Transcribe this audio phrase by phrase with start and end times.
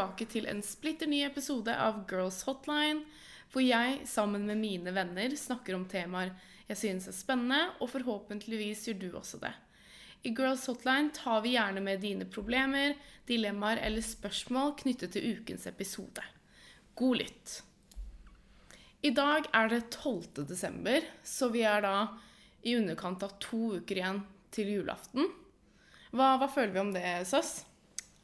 [0.00, 3.02] tilbake til en splitter ny episode av Girls Hotline,
[3.52, 6.30] hvor jeg sammen med mine venner snakker om temaer
[6.70, 9.50] jeg synes er spennende, og forhåpentligvis gjør du også det.
[10.24, 12.94] I Girls Hotline tar vi gjerne med dine problemer,
[13.28, 16.24] dilemmaer eller spørsmål knyttet til ukens episode.
[16.96, 17.56] God lytt!
[19.02, 20.46] I dag er det 12.
[20.48, 21.96] desember, så vi er da
[22.62, 24.22] i underkant av to uker igjen
[24.54, 25.28] til julaften.
[26.14, 27.66] Hva, hva føler vi om det, Søs?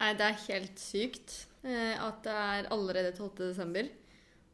[0.01, 1.37] Nei, det er helt sykt
[1.67, 3.31] at det er allerede 12.
[3.49, 3.89] desember.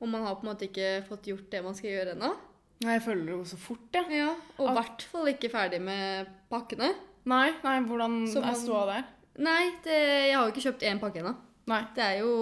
[0.02, 2.33] Og man har på en måte ikke fått gjort det man skal gjøre ennå.
[2.83, 3.95] Nei, Jeg føler det jo så fort.
[3.95, 4.02] Ja.
[4.11, 6.91] Ja, og i hvert fall ikke ferdig med pakkene.
[7.30, 9.05] Nei, nei, hvordan man, er ståa der?
[9.43, 11.37] Nei, det, jeg har jo ikke kjøpt én pakke ennå.
[11.71, 11.80] Nei.
[11.95, 12.33] Det er jo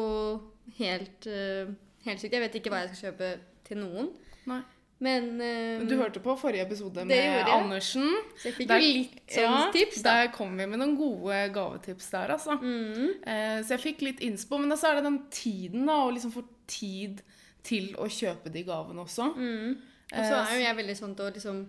[0.78, 1.74] helt, uh,
[2.06, 2.32] helt sykt.
[2.32, 3.32] Jeg vet ikke hva jeg skal kjøpe
[3.68, 4.08] til noen.
[4.48, 4.62] Nei.
[5.00, 7.46] Men um, Du hørte på forrige episode med.
[7.48, 8.04] Andersen.
[8.36, 10.14] Så jeg fikk Der- jo litt sånn tips, da.
[10.26, 12.58] Der kom vi med noen gode gavetips der, altså.
[12.60, 13.14] Mm.
[13.24, 16.32] Eh, så jeg fikk litt innspo, men så er det den tiden, da, å liksom
[16.34, 17.22] få tid
[17.64, 19.30] til å kjøpe de gavene også.
[19.36, 19.78] Mm.
[20.12, 21.66] Og så er jo jeg veldig sånn til å liksom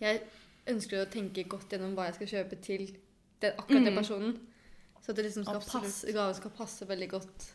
[0.00, 0.20] Jeg
[0.66, 2.86] ønsker å tenke godt gjennom hva jeg skal kjøpe til
[3.40, 3.98] den, akkurat den Mm.
[3.98, 4.38] personen.
[5.02, 5.82] Så at det liksom skal Absolutt.
[5.84, 7.46] passe, gaven skal passe veldig godt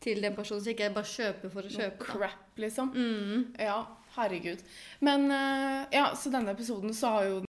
[0.00, 1.98] til den personen, så ikke jeg bare kjøper for å Noe kjøpe.
[1.98, 2.04] da.
[2.06, 2.92] crap, liksom.
[2.94, 3.42] Mm.
[3.60, 3.78] Ja,
[4.16, 4.62] herregud.
[5.00, 7.42] Men eh, ja, så denne episoden så har jo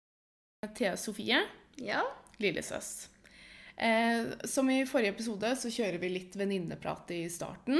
[0.76, 1.40] Thea Sofie
[1.82, 2.04] Ja.
[2.44, 3.08] lillesøs.
[3.82, 7.80] Eh, som i forrige episode så kjører vi litt venninneprat i starten.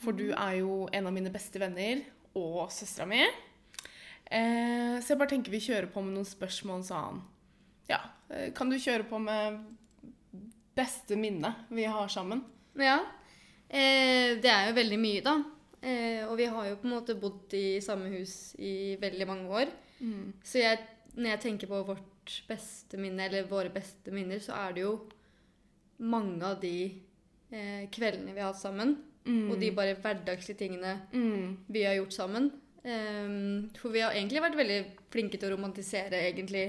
[0.00, 2.00] For du er jo en av mine beste venner
[2.34, 3.20] og søstera mi.
[4.30, 7.20] Eh, så jeg bare tenker vi kjører på med noen spørsmål sånn.
[7.90, 9.60] Ja, eh, kan du kjøre på med
[10.78, 12.44] beste minne vi har sammen?
[12.78, 13.00] ja.
[13.70, 15.36] Eh, det er jo veldig mye, da.
[15.80, 19.48] Eh, og vi har jo på en måte bodd i samme hus i veldig mange
[19.62, 19.70] år.
[20.44, 20.80] Så jeg,
[21.14, 24.94] når jeg tenker på vårt beste minne, eller våre beste minner, så er det jo
[26.00, 26.74] mange av de
[27.52, 28.96] eh, kveldene vi har hatt sammen.
[29.26, 29.50] Mm.
[29.52, 31.58] Og de bare hverdagslige tingene Mm.
[31.68, 32.50] vi har gjort sammen.
[32.82, 34.78] Um, for vi har egentlig vært veldig
[35.12, 36.62] flinke til å romantisere egentlig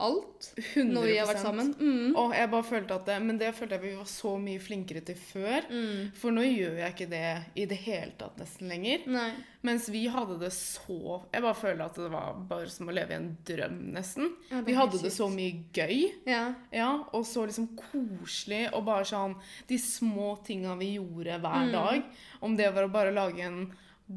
[0.00, 1.74] alt 100 når vi har vært sammen.
[1.78, 2.16] Mm.
[2.16, 5.00] Og jeg bare følte at det, Men det følte jeg vi var så mye flinkere
[5.04, 5.66] til før.
[5.70, 6.12] Mm.
[6.14, 7.22] For nå gjør jeg ikke det
[7.56, 9.06] i det hele tatt nesten lenger.
[9.10, 9.32] Nei.
[9.66, 13.10] Mens vi hadde det så Jeg bare føler at det var bare som å leve
[13.10, 14.30] i en drøm, nesten.
[14.52, 16.12] Ja, Vi hadde det så mye gøy.
[16.30, 16.54] Ja.
[16.72, 19.34] Ja, og så liksom koselig, og bare sånn
[19.66, 21.72] De små tinga vi gjorde hver Mm.
[21.72, 22.02] dag.
[22.40, 23.72] Om det var å bare lage en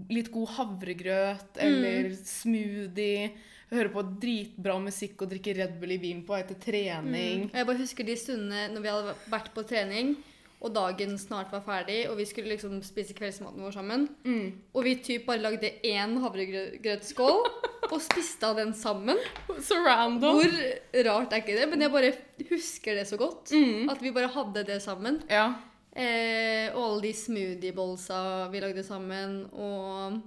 [0.10, 1.66] litt god havregrøt Mm.
[1.66, 3.32] eller smoothie.
[3.72, 7.46] Høre på dritbra musikk og drikke Red Bull i vin på etter trening.
[7.46, 7.54] Mm.
[7.56, 10.18] Jeg bare husker de stundene når vi hadde vært på trening,
[10.62, 14.04] og dagen snart var ferdig, og vi skulle liksom spise kveldsmaten vår sammen.
[14.28, 14.52] Mm.
[14.76, 17.40] Og vi typ bare lagde én havregrøtskål
[17.88, 19.18] og spiste av den sammen.
[19.64, 20.42] Så random.
[20.42, 21.70] Hvor rart er ikke det?
[21.72, 22.12] Men jeg bare
[22.52, 23.56] husker det så godt.
[23.56, 23.90] Mm.
[23.96, 25.24] At vi bare hadde det sammen.
[25.32, 25.48] Ja.
[25.92, 28.22] Eh, og alle de smoothie-bowlsa
[28.52, 29.42] vi lagde sammen.
[29.56, 30.22] Og,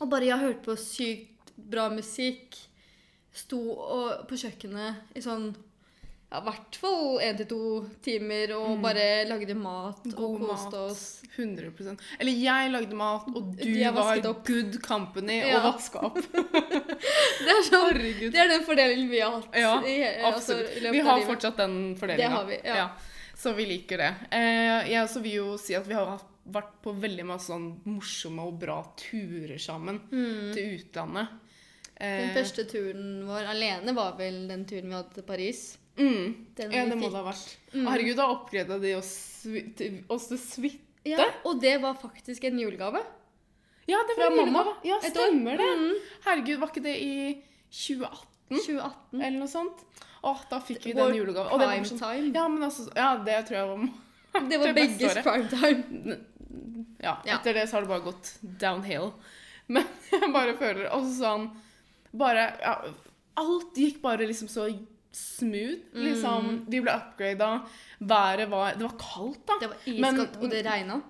[0.00, 2.56] og bare jeg har hørt på sykt bra musikk.
[3.34, 5.48] Sto og, på kjøkkenet i sånn
[6.34, 7.58] ja, i hvert fall én til to
[8.02, 10.16] timer og bare lagde mat og Mm.
[10.16, 10.90] God koste mat.
[10.90, 11.22] oss.
[11.36, 15.58] 100 Eller jeg lagde mat, og du var good company Ja.
[15.60, 16.18] og vaska opp.
[17.44, 17.98] Det er, sånn,
[18.32, 19.54] det er den fordelingen vi har hatt.
[19.54, 20.56] Ja, i, altså,
[20.90, 22.44] Vi har fortsatt den fordelinga.
[22.48, 22.88] Vi, ja.
[23.36, 24.12] Så vi liker det.
[24.30, 28.42] Eh, jeg også vil jo si at vi har vært på veldig masse sånn morsomme
[28.46, 31.28] og bra turer sammen til utlandet.
[32.00, 35.78] Den Eh, første turen vår alene var vel den turen vi hadde til Paris.
[35.96, 37.56] mm, Den ja, det må det ha vært.
[37.72, 37.86] Mm.
[37.86, 39.42] Herregud, da oppreda de oss,
[39.76, 40.80] til- oss til suite.
[41.04, 43.04] Ja, og det var faktisk en julegave.
[43.86, 44.64] Ja, det Fra var mamma.
[44.64, 44.84] julegave.
[44.84, 45.70] Ja, stemmer det.
[45.78, 45.94] Mm.
[46.24, 49.22] Herregud, var ikke det i 2018 2018.
[49.22, 49.84] eller noe sånt?
[50.24, 51.52] Åh, da fikk vi Vår den julegaven.
[51.52, 52.32] Og det var sånn, time.
[52.34, 53.88] ja, men altså, ja, det tror jeg var
[54.50, 56.18] Det var det begges prime time.
[57.02, 57.38] Ja, Ja.
[57.38, 59.12] etter det så har det bare gått downhill.
[59.68, 61.50] Men jeg bare føler også sånn
[62.14, 62.74] Bare ja,
[63.36, 64.68] Alt gikk bare liksom så
[65.14, 65.80] smooth.
[65.94, 67.48] Liksom, Vi ble upgrada.
[68.00, 69.56] Været var Det var kaldt, da.
[69.60, 71.00] Det var Men- iskaldt, og det regna.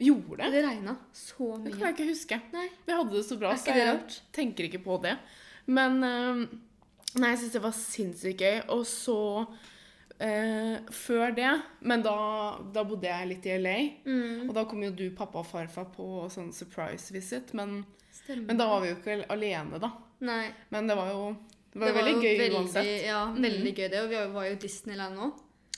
[0.00, 0.50] Gjorde det?
[0.52, 1.64] Det regna så mye.
[1.64, 2.40] Det kan jeg ikke huske.
[2.54, 2.68] Nei.
[2.86, 4.20] Vi hadde det så bra, så jeg rart?
[4.32, 5.18] tenker ikke på det.
[5.66, 6.46] Men eh,
[7.16, 8.60] Nei, jeg syns det var sinnssykt gøy.
[8.70, 9.46] Og så
[10.20, 11.50] eh, Før det
[11.80, 12.14] Men da,
[12.74, 13.76] da bodde jeg litt i LA.
[14.06, 14.48] Mm.
[14.48, 17.54] Og da kom jo du, pappa og farfar på sånn surprise visit.
[17.56, 17.84] Men,
[18.28, 19.90] men da var vi jo ikke alene, da.
[20.20, 20.50] Nei.
[20.70, 21.22] Men det var jo
[21.72, 22.88] det var Det veldig jo gøy veldig, uansett.
[22.90, 23.04] Mm.
[23.06, 24.00] Ja, veldig gøy det.
[24.04, 25.28] Og vi var jo i Disneyland nå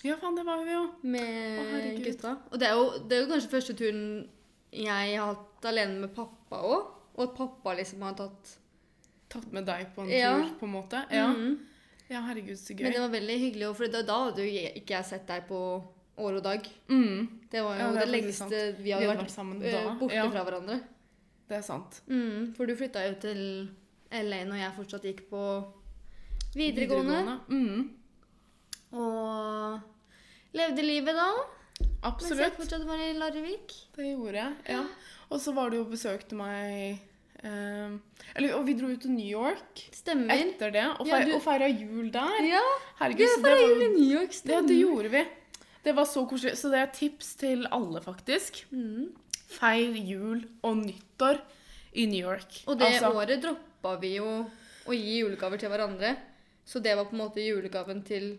[0.02, 0.84] Ja, faen, det var vi jo.
[1.02, 2.30] med Å, gutta.
[2.50, 4.06] Og det er, jo, det er jo kanskje første turen
[4.72, 6.86] jeg har hatt alene med pappa òg.
[7.12, 8.58] Og at pappa liksom har tatt
[9.32, 10.32] Tatt med deg på en Ja.
[10.36, 10.98] tur, på en måte.
[11.12, 11.54] Ja, Mhm.
[12.12, 12.84] Ja herregud, så gøy.
[12.86, 15.58] Men det var veldig hyggelig, for da, da hadde jo ikke jeg sett deg på
[16.22, 16.66] år og dag.
[16.92, 17.28] Mm.
[17.50, 18.82] Det var jo Ja, det det, lengste sant.
[18.84, 19.94] vi hadde vært, sammen eh, da.
[20.00, 20.76] borte Ja, fra hverandre.
[21.48, 22.02] det er sant.
[22.08, 23.40] Mm, for du flytta jo til
[24.12, 25.42] LA når jeg fortsatt gikk på
[26.54, 27.38] videregående.
[27.48, 27.90] Mm.
[28.92, 29.80] Og
[30.56, 31.30] levde livet da.
[32.04, 32.36] Absolutt.
[32.36, 33.72] Mens jeg fortsatt var i Larvik.
[33.96, 34.54] Det gjorde jeg.
[34.74, 34.82] ja.
[35.32, 36.98] Og så var du og besøkte meg
[37.44, 37.96] eh,
[38.36, 40.30] eller, Og vi dro ut til New York Stemmer.
[40.34, 42.42] etter det og, Ja, du- feira jul der.
[42.48, 42.60] Ja,
[43.00, 44.32] Herregud, vi feira det jul i New York.
[44.32, 44.68] Stemmer.
[44.68, 45.24] det gjorde vi.
[45.84, 46.52] Det var så koselig.
[46.56, 48.64] Så det er tips til alle, faktisk.
[48.72, 49.12] Mm.
[49.48, 51.40] Feir jul og nyttår
[51.94, 52.62] i New York.
[52.66, 54.46] Og det Altså, året droppa vi jo
[54.86, 56.16] å gi julegaver til hverandre.
[56.64, 58.38] Så det var på en måte julegaven til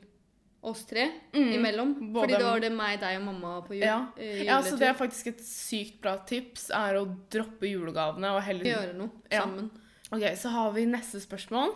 [0.64, 1.94] oss tre Mm, imellom.
[2.14, 4.08] både- Fordi da var det meg, deg og mamma på jul, Ja.
[4.18, 4.46] juletur.
[4.46, 8.64] Ja, så det er faktisk et sykt bra tips, er å droppe julegavene og heller
[8.66, 9.42] Gjøre noe Ja.
[9.42, 9.70] sammen.
[10.12, 11.76] Ok, så har vi neste spørsmål.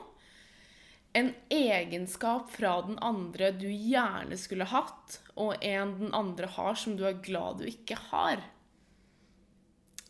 [1.15, 6.95] En egenskap fra den andre du gjerne skulle hatt, og en den andre har som
[6.95, 8.43] du er glad du ikke har.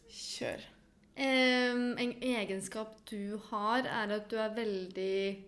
[0.10, 0.60] Kjør.
[1.18, 5.44] Um, en egenskap du har, er at du er veldig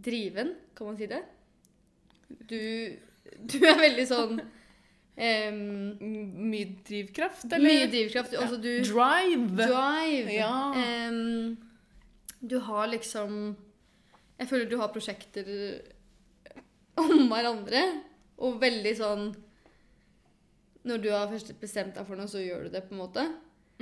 [0.00, 1.22] driven, kan man si det?
[2.28, 2.60] Du,
[3.50, 5.60] du er veldig sånn um,
[5.98, 7.64] Mye drivkraft, eller?
[7.64, 8.36] Mye drivkraft.
[8.38, 9.56] Altså du Drive!
[9.56, 10.34] Drive.
[10.34, 10.52] Ja.
[11.08, 11.56] Um,
[12.40, 13.56] du har liksom
[14.38, 15.48] Jeg føler du har prosjekter
[16.98, 17.82] om hverandre.
[18.38, 19.24] Og veldig sånn
[20.86, 23.24] Når du har først bestemt deg for noe, så gjør du det, på en måte.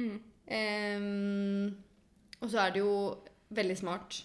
[0.00, 0.16] Mm.
[0.46, 1.66] Um,
[2.40, 2.94] og så er du jo
[3.56, 4.22] veldig smart.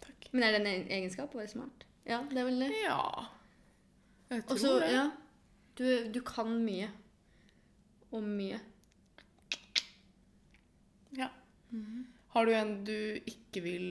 [0.00, 0.28] Takk.
[0.32, 1.86] Men er det en egenskap å være smart?
[2.06, 2.70] Ja, det er vel det.
[2.82, 3.02] Ja.
[4.30, 4.92] Jeg tror Også, det.
[4.94, 5.10] ja
[5.78, 6.88] du, du kan mye.
[8.12, 8.58] Om mye.
[11.16, 11.28] Ja.
[12.34, 13.86] Har du en du ikke vil,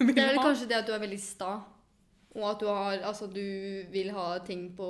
[0.00, 1.52] vil Det er vel kanskje det at du er veldig sta.
[2.32, 3.42] Og at du har Altså, du
[3.92, 4.88] vil ha ting på,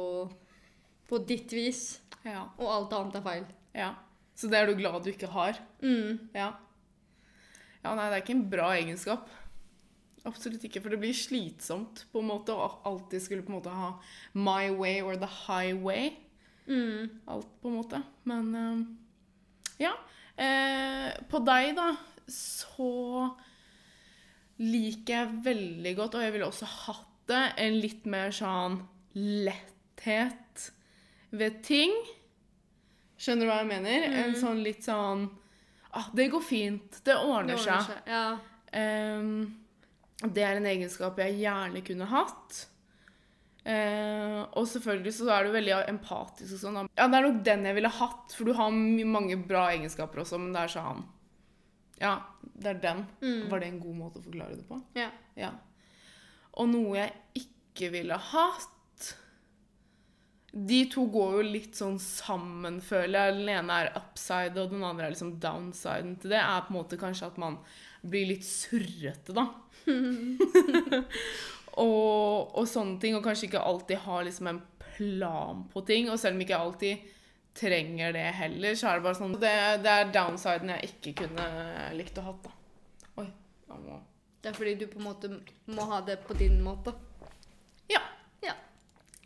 [1.10, 2.00] på ditt vis.
[2.24, 2.46] Ja.
[2.58, 3.46] Og alt annet er feil.
[3.74, 3.92] ja.
[4.34, 5.58] Så det er du glad du ikke har?
[5.84, 6.30] Mm.
[6.34, 6.46] Ja.
[7.84, 9.28] Ja, nei, det er ikke en bra egenskap.
[10.28, 13.72] Absolutt ikke, for det blir slitsomt på en måte å alltid skulle på en måte
[13.74, 13.88] ha
[14.38, 16.12] my way or the highway.
[16.68, 17.22] Mm.
[17.26, 18.02] Alt på en måte.
[18.30, 18.84] Men eh,
[19.88, 19.96] ja.
[20.38, 21.88] Eh, på deg, da,
[22.30, 23.32] så
[24.62, 28.80] liker jeg veldig godt, og jeg ville også hatt det, en litt mer sånn
[29.18, 30.68] letthet
[31.34, 31.94] ved ting.
[33.18, 34.06] Skjønner du hva jeg mener?
[34.22, 35.28] En sånn litt sånn
[35.94, 36.98] ah, Det går fint.
[37.06, 37.74] Det ordner, Det seg.
[37.74, 38.10] ordner seg.
[38.10, 38.24] Ja.
[38.72, 39.61] Ehm,
[40.22, 42.60] det er en egenskap jeg gjerne kunne hatt.
[43.64, 46.78] Eh, og selvfølgelig så er du veldig empatisk og sånn.
[46.98, 50.40] Ja, det er nok den jeg ville hatt, for du har mange bra egenskaper også,
[50.42, 51.04] men det er sånn
[52.02, 53.04] Ja, det er den.
[53.22, 53.44] Mm.
[53.52, 54.80] Var det en god måte å forklare det på?
[54.98, 55.10] ja.
[55.38, 55.52] Ja.
[56.60, 59.06] Og noe jeg ikke ville hatt
[60.52, 63.38] De to går jo litt sånn sammen, føler jeg.
[63.38, 66.42] Den ene er upside, og den andre er liksom downsiden til det.
[66.42, 67.56] Er på en måte kanskje at man
[68.02, 69.46] blir litt surrete, da.
[71.82, 73.16] og, og sånne ting.
[73.16, 74.62] Og kanskje ikke alltid har liksom en
[74.92, 76.10] plan på ting.
[76.10, 77.10] Og selv om ikke jeg alltid
[77.58, 79.52] trenger det heller, så er det bare sånn Det,
[79.84, 81.46] det er downsiden jeg ikke kunne
[81.98, 82.52] likt å ha, da.
[83.20, 83.26] Oi.
[83.68, 83.98] jeg må
[84.40, 85.32] Det er fordi du på en måte
[85.68, 86.94] må ha det på din måte.
[87.92, 88.00] Ja.
[88.44, 88.56] Ja.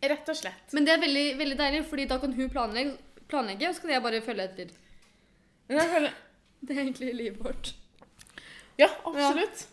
[0.02, 0.74] Rett og slett.
[0.74, 2.98] Men det er veldig, veldig deilig, fordi da kan hun planlegge,
[3.30, 4.76] planlegge og så kan jeg bare følge etter.
[5.66, 7.74] Det er egentlig livet vårt.
[8.78, 9.66] Ja, absolutt.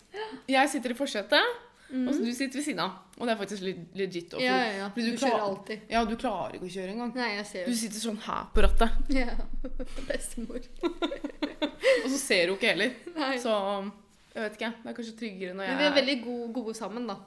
[0.48, 1.54] Jeg sitter i forsetet,
[1.94, 2.08] Mm.
[2.08, 2.94] og så du sitter ved siden av.
[3.20, 3.62] Og det er faktisk
[3.94, 4.32] legit.
[4.34, 5.82] Også, Ja, ja, fordi Du kjører alltid.
[5.92, 7.12] Ja, du klarer ikke å kjøre engang.
[7.16, 9.36] Nei, jeg ser Du sitter sånn her på rattet, Ja.
[10.08, 10.64] Bestemor.
[10.82, 12.96] og så ser du ikke heller.
[13.16, 13.36] Nei.
[13.38, 13.54] Så
[14.34, 14.72] jeg vet ikke.
[14.82, 17.18] Det er kanskje tryggere når jeg Men vi er veldig gode, gode sammen, da.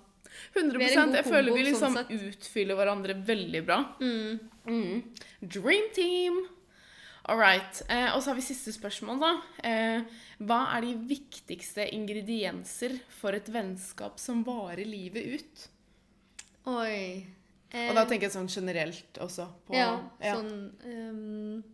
[0.56, 3.78] 100 vi er Jeg føler vi liksom sånn utfyller hverandre veldig bra.
[4.00, 4.40] Mm.
[4.66, 5.02] Mm.
[5.46, 6.42] Dream team!
[7.28, 7.80] All right.
[7.90, 9.30] Eh, og så har vi siste spørsmål, da.
[9.66, 10.02] Eh,
[10.46, 15.64] hva er de viktigste ingredienser for et vennskap som varer livet ut?
[16.70, 17.24] Oi.
[17.72, 19.48] Eh, Og da tenker jeg sånn generelt også.
[19.66, 20.52] På, ja, sånn
[20.86, 21.64] um,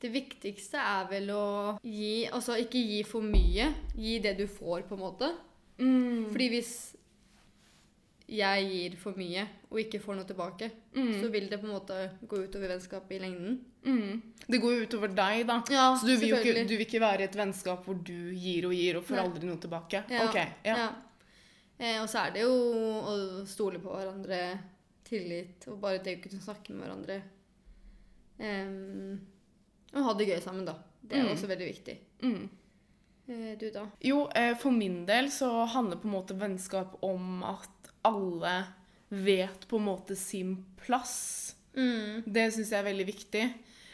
[0.00, 1.44] Det viktigste er vel å
[1.84, 3.68] gi Altså ikke gi for mye.
[4.00, 5.28] Gi det du får, på en måte.
[5.80, 6.72] Mm, Fordi hvis
[8.30, 11.72] jeg gir for mye og ikke får noe tilbake, mm, så vil det på en
[11.74, 11.96] måte
[12.30, 13.56] gå utover vennskapet i lengden.
[13.84, 14.22] mm.
[14.50, 15.56] Det går jo utover deg, da.
[15.70, 18.66] Ja, Så du vil ikke, du vil ikke være i et vennskap hvor du gir
[18.66, 19.24] og gir og får Nei.
[19.26, 20.04] aldri noe tilbake?
[20.10, 20.76] Ja, Okay, ja.
[20.76, 20.88] Ja.
[21.80, 24.58] Eh, og så er det jo å stole på hverandre,
[25.04, 27.22] tillit, og bare det å kunne snakke med hverandre.
[28.40, 29.20] Um,
[29.94, 30.74] og ha det gøy sammen, da.
[31.02, 31.32] Det er Mm.
[31.34, 31.98] også veldig viktig.
[32.22, 32.48] Mm.
[33.28, 33.86] Eh, du, da?
[34.02, 37.68] Jo, eh, for min del så handler på en måte vennskap om at
[38.06, 38.54] alle
[39.10, 41.54] vet på en måte sin plass.
[41.74, 42.22] Mm.
[42.26, 43.44] Det syns jeg er veldig viktig.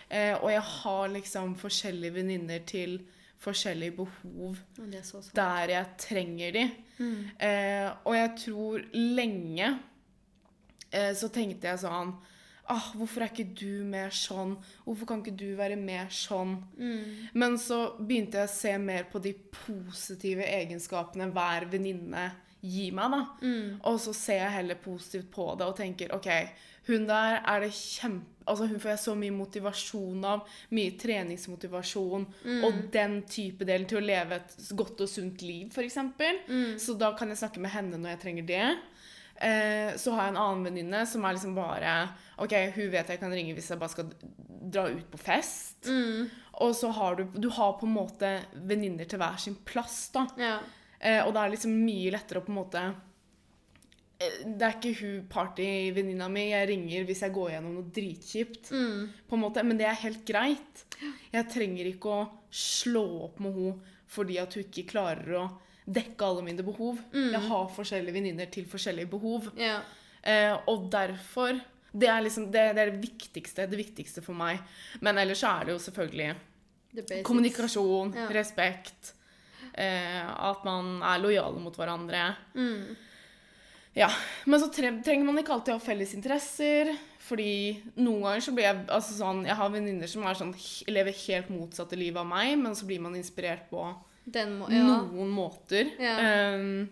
[0.08, 3.00] Eh, og jeg har liksom forskjellige venninner til
[3.42, 6.64] forskjellige behov er der jeg trenger de.
[6.98, 7.18] Mm.
[7.48, 9.68] Eh, og jeg tror lenge
[10.90, 12.14] eh, så tenkte jeg sånn
[12.72, 14.56] ah, Hvorfor er ikke du mer sånn?
[14.86, 16.56] Hvorfor kan ikke du være mer sånn?
[16.78, 17.28] Mm.
[17.36, 19.34] Men så begynte jeg å se mer på de
[19.66, 22.30] positive egenskapene hver venninne
[22.70, 23.12] gir meg.
[23.14, 23.20] da.
[23.42, 23.76] Mm.
[23.90, 26.30] Og så ser jeg heller positivt på det og tenker OK,
[26.87, 28.32] hun der er det kjempe...
[28.46, 30.44] Altså Hun får jeg så mye motivasjon av.
[30.70, 32.26] Mye treningsmotivasjon.
[32.62, 35.96] Og den type delen til å leve et godt og sunt liv, f.eks.
[36.46, 36.76] Mm.
[36.78, 38.68] Så da kan jeg snakke med henne når jeg trenger det.
[39.37, 41.96] Eh, så har jeg en annen venninne som er liksom bare
[42.40, 44.14] OK, hun vet jeg kan ringe hvis jeg bare skal
[44.73, 45.90] dra ut på fest.
[45.90, 46.30] Mm.
[46.64, 50.26] Og så har du Du har på en måte venninner til hver sin plass, da.
[50.40, 50.58] Ja.
[51.00, 52.82] Eh, og det er liksom mye lettere å på en måte
[54.16, 58.72] eh, Det er ikke hun partyvenninna mi jeg ringer hvis jeg går gjennom noe dritkjipt.
[58.72, 59.04] Mm.
[59.28, 60.86] på en måte, Men det er helt greit.
[61.32, 65.46] Jeg trenger ikke å slå opp med hun fordi at hun ikke klarer å
[65.86, 66.98] dekke alle mine behov.
[67.14, 69.48] Jeg har forskjellige venninner til forskjellige behov.
[69.58, 69.82] Yeah.
[70.22, 71.58] Eh, og derfor
[71.96, 74.60] det er, liksom, det, det er det viktigste det viktigste for meg.
[75.00, 78.32] Men ellers så er det jo selvfølgelig kommunikasjon, yeah.
[78.32, 79.12] respekt.
[79.76, 82.30] Eh, at man er lojale mot hverandre.
[82.56, 82.97] Mm.
[83.97, 84.11] Ja,
[84.45, 86.90] Men så trenger man ikke alltid ha felles interesser.
[87.26, 90.52] Fordi noen ganger så blir jeg altså sånn, Jeg har venninner som er sånn,
[90.92, 93.83] lever helt motsatte liv av meg, men så blir man inspirert på
[94.25, 94.85] Den må Ja.
[95.02, 95.90] noen måter.
[95.99, 96.54] Ja.
[96.54, 96.88] Um,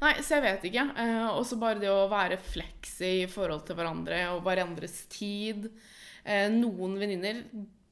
[0.00, 0.86] nei, så jeg vet ikke.
[0.96, 5.70] Uh, Og så bare det å være flexy i forhold til hverandre og hverandres tid.
[6.24, 7.44] Uh, noen venninner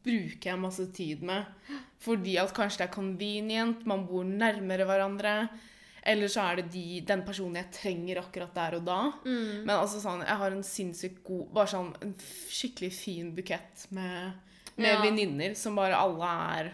[0.06, 1.44] bruker jeg masse tid med
[2.06, 5.32] fordi at kanskje det er convenient, man bor nærmere hverandre.
[6.06, 8.98] Eller så er det de, den personen jeg trenger akkurat der og da.
[9.24, 9.64] Mm.
[9.66, 12.12] Men altså sånn, jeg har en sinnssykt god Bare sånn en
[12.52, 14.36] skikkelig fin bukett med,
[14.76, 15.00] med Ja.
[15.02, 16.70] venninner som bare alle er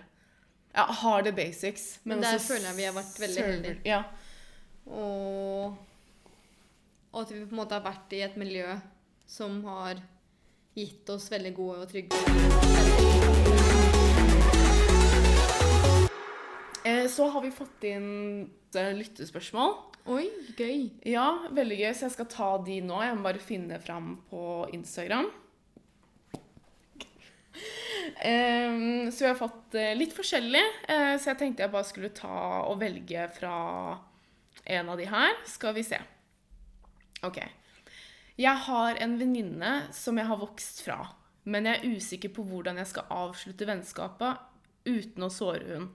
[0.74, 1.86] ja, har the basics.
[2.04, 3.78] Men der også føler jeg vi har vært veldig heldige.
[3.88, 4.02] Ja.
[4.90, 5.76] Og,
[7.12, 8.66] og at vi på en måte har vært i et miljø
[9.28, 10.00] som har
[10.74, 12.16] gitt oss veldig gode og trygge
[16.82, 18.08] Eh, så har vi fått inn
[18.74, 19.76] eh, lyttespørsmål.
[20.10, 20.24] Oi,
[20.58, 20.88] gøy.
[21.06, 22.96] Ja, veldig gøy, så jeg skal ta de nå.
[23.04, 24.42] Jeg må bare finne fram på
[24.74, 25.30] Instagram.
[28.26, 32.10] Ehm, så vi har fått eh, litt forskjellig, eh, så jeg tenkte jeg bare skulle
[32.16, 33.54] ta og velge fra
[34.64, 35.36] en av de her.
[35.48, 36.00] Skal vi se.
[37.22, 37.38] Ok.
[38.40, 41.00] Jeg har en venninne som jeg har vokst fra,
[41.44, 44.40] men jeg er usikker på hvordan jeg skal avslutte vennskapet
[44.88, 45.90] uten å såre hun.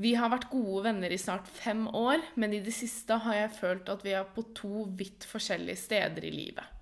[0.00, 3.56] Vi har vært gode venner i snart fem år, men i det siste har jeg
[3.58, 6.78] følt at vi er på to vidt forskjellige steder i livet.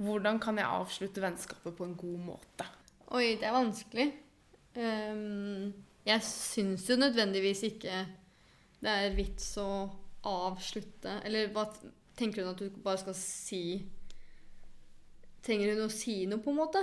[0.00, 2.66] Hvordan kan jeg avslutte vennskapet på en god måte?
[3.14, 4.06] Oi, det er vanskelig.
[4.74, 5.74] Um,
[6.08, 8.00] jeg syns jo nødvendigvis ikke
[8.84, 9.68] det er vits å
[10.26, 13.64] avslutte Eller hva t- tenker hun at du bare skal si
[15.44, 16.80] Trenger hun å si noe, på en måte?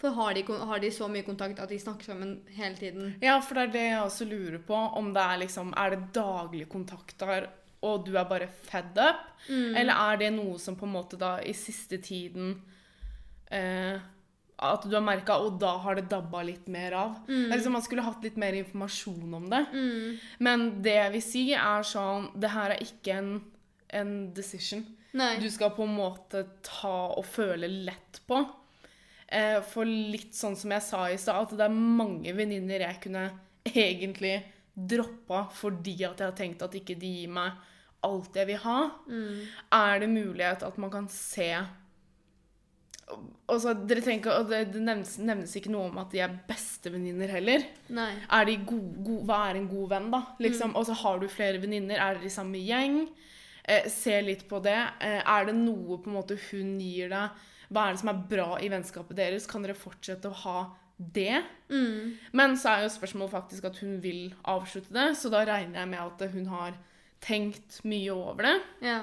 [0.00, 3.14] For har de, har de så mye kontakt at de snakker sammen hele tiden?
[3.24, 4.76] Ja, for det er det jeg også lurer på.
[4.76, 7.50] Om det er liksom Er det daglig kontakt der,
[7.84, 9.26] og du er bare fed up?
[9.48, 12.54] Eller er det noe som på en måte da i siste tiden
[13.52, 14.00] eh,
[14.60, 17.14] At du har merka, og da har det dabba litt mer av?
[17.28, 17.50] Mm.
[17.52, 19.64] liksom Man skulle hatt litt mer informasjon om det.
[20.38, 23.34] Men det jeg vil si, er sånn Det her er ikke en,
[23.96, 24.84] en decision.
[25.12, 25.32] Nei.
[25.42, 28.38] du skal på en måte ta og føle lett på.
[29.26, 33.00] Eh, for litt sånn som jeg sa i stad, at det er mange venninner jeg
[33.02, 33.24] kunne
[33.66, 34.36] egentlig
[34.74, 37.58] droppa fordi at jeg har tenkt at ikke de gir meg
[38.06, 38.78] alt jeg vil ha.
[39.76, 41.50] Er det mulighet at man kan se
[43.50, 47.32] Altså, dere tenker, og det, det nevnes, nevnes ikke noe om at de er bestevenninner
[47.34, 47.64] heller.
[47.90, 48.12] Nei.
[48.36, 50.20] Er de god, god, hva er en god venn, da?
[50.38, 51.98] Liksom, Og så har du flere venninner.
[51.98, 53.00] Er dere i samme gjeng?
[53.64, 54.78] Eh, se litt på det.
[55.00, 57.40] Eh, er det noe på en måte hun gir deg?
[57.70, 59.46] Hva er det som er bra i vennskapet deres?
[59.50, 60.58] Kan dere fortsette å ha
[60.96, 61.42] det?
[61.70, 62.16] Mm.
[62.36, 65.92] Men så er jo spørsmålet faktisk at hun vil avslutte det, så da regner jeg
[65.92, 66.74] med at hun har
[67.22, 68.56] tenkt mye over det.
[68.88, 68.98] Ja.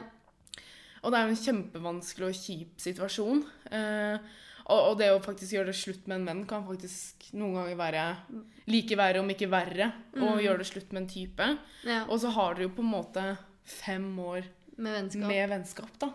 [1.06, 3.42] Og det er jo en kjempevanskelig og kjip situasjon.
[3.72, 4.28] Eh,
[4.68, 7.78] og, og det å faktisk gjøre det slutt med en venn kan faktisk noen ganger
[7.80, 8.06] være
[8.68, 11.52] like verre, om ikke verre, å gjøre det slutt med en type.
[11.88, 12.02] ja.
[12.12, 13.24] Og så har dere jo på en måte
[13.68, 14.48] fem år
[14.78, 15.28] Med vennskap.
[15.28, 16.12] med vennskap, da.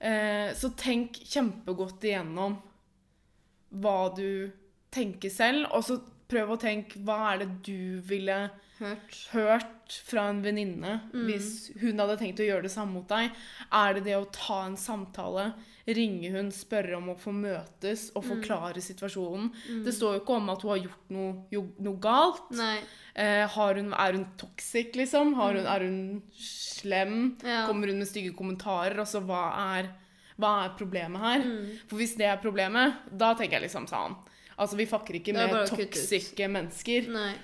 [0.00, 2.56] Eh, så tenk kjempegodt igjennom
[3.82, 4.50] hva du
[4.94, 5.98] tenker selv, og så
[6.28, 8.38] prøv å tenke hva er det du ville
[8.78, 9.14] Hørt.
[9.32, 11.26] hørt fra en venninne Mm.
[11.26, 13.30] hvis hun hadde tenkt å gjøre det samme mot deg?
[13.72, 15.54] Er det det å ta en samtale,
[15.88, 18.28] ringe hun, spørre om å få møtes og Mm.
[18.42, 19.50] forklare situasjonen?
[19.84, 22.50] Det står jo ikke om at hun har gjort noe, jo, noe galt.
[23.16, 25.34] Eh, har hun, er hun toxic, liksom?
[25.34, 27.36] Har hun, er hun slem?
[27.40, 27.44] Mm.
[27.44, 27.66] Ja.
[27.66, 28.96] Kommer hun med stygge kommentarer?
[28.98, 29.88] Altså, hva er,
[30.38, 31.40] hva er problemet her?
[31.42, 31.78] Mm.
[31.88, 34.16] For hvis det er problemet, da tenker jeg liksom sånn
[34.58, 37.08] Altså, vi fucker ikke med toxiske mennesker.
[37.08, 37.34] Nei.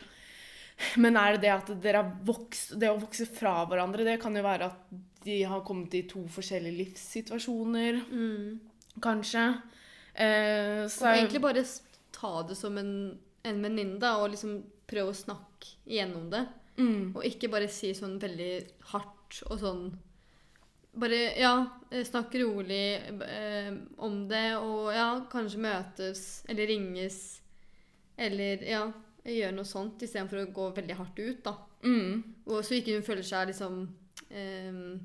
[0.97, 4.35] Men er det det at dere har vokst Det å vokse fra hverandre, det kan
[4.37, 8.59] jo være at de har kommet i to forskjellige livssituasjoner, Mm.
[9.01, 9.45] kanskje.
[10.15, 11.65] Eh, så Og egentlig bare
[12.13, 16.47] ta det som en, en venninne, og liksom prøve å snakke igjennom det.
[16.77, 19.87] mm, Og ikke bare si sånn veldig hardt og sånn
[20.97, 27.41] Bare, ja, eh, snakk rolig eh, om det, og ja, kanskje møtes eller ringes.
[28.17, 28.93] Eller ja,
[29.33, 31.55] gjøre noe sånt istedenfor å gå veldig hardt ut, da.
[31.85, 33.79] mm, Og så ikke hun føler seg liksom
[34.31, 35.01] um,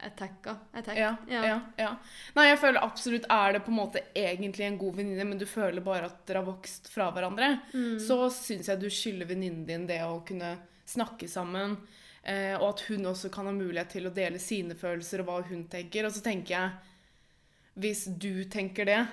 [0.00, 0.56] attacka.
[0.72, 0.96] Attack.
[0.98, 1.60] ja, ja.
[1.76, 1.90] ja,
[2.36, 5.44] Nei, jeg føler absolutt Er det på en måte egentlig en god venninne, men du
[5.48, 7.98] føler bare at dere har vokst fra hverandre, Mm.
[8.00, 10.54] så syns jeg du skylder venninnen din det å kunne
[10.88, 11.76] snakke sammen.
[12.22, 15.42] Eh, og at hun også kan ha mulighet til å dele sine følelser og hva
[15.48, 16.04] hun tenker.
[16.04, 16.70] Og så tenker jeg
[17.80, 19.06] Hvis du tenker det,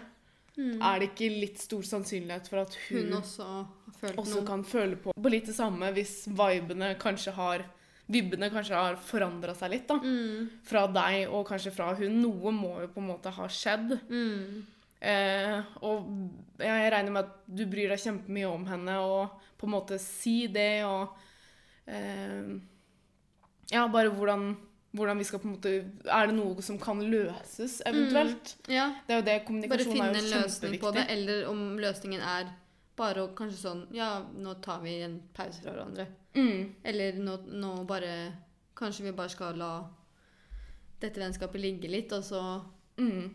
[0.58, 0.82] Mm.
[0.82, 3.50] er det ikke litt stor sannsynlighet for at hun, Hun også
[4.18, 7.66] også kan føle på, på litt det samme hvis vibene kanskje har
[8.08, 9.98] Vibbene kanskje har forandra seg litt, da.
[10.00, 10.46] Mm.
[10.64, 12.22] Fra deg og kanskje fra hun.
[12.22, 13.98] Noe må jo på en måte ha skjedd.
[14.08, 14.62] Mm.
[15.12, 16.08] Eh, og
[16.64, 20.38] jeg regner med at du bryr deg kjempemye om henne, og på en måte si
[20.48, 21.20] det, og
[21.92, 22.56] eh,
[23.74, 24.54] Ja, bare hvordan,
[24.98, 25.72] hvordan vi skal på en måte
[26.12, 28.56] Er det noe som kan løses, eventuelt?
[28.68, 30.94] Ja, Det er jo det bare finne er en jo løsning på kjempeviktig.
[30.98, 32.52] det, eller om løsningen er
[32.98, 36.08] bare å kanskje sånn Ja, nå tar vi en pause fra hverandre.
[36.36, 38.34] Mm, Eller nå, nå bare
[38.78, 39.72] Kanskje vi bare skal la
[41.00, 42.42] dette vennskapet ligge litt, og så
[42.98, 43.30] mm.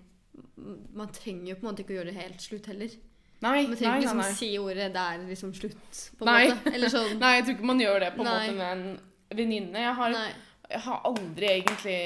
[0.94, 2.94] Man trenger jo på en måte ikke å gjøre det helt slutt heller.
[3.42, 4.32] Nei, Man trenger ikke liksom nei.
[4.38, 6.48] si ordet 'det er liksom slutt', på en Nei.
[6.48, 6.72] måte.
[6.74, 7.18] Eller sånn.
[7.22, 9.00] Nei, jeg tror ikke man gjør det på en måte med en
[9.36, 9.78] venninne.
[9.82, 10.32] Jeg, har- Nei.
[10.72, 11.98] Jeg har aldri egentlig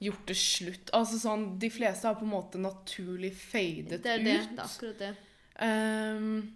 [0.00, 0.90] gjort det slutt.
[0.94, 4.36] Altså sånn, De fleste har på en måte naturlig fadet Det er det.
[4.44, 4.52] ut.
[4.54, 5.14] Det er akkurat det.
[5.58, 6.54] Um,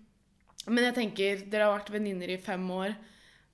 [0.68, 2.95] men jeg tenker, dere har vært venninner i fem år.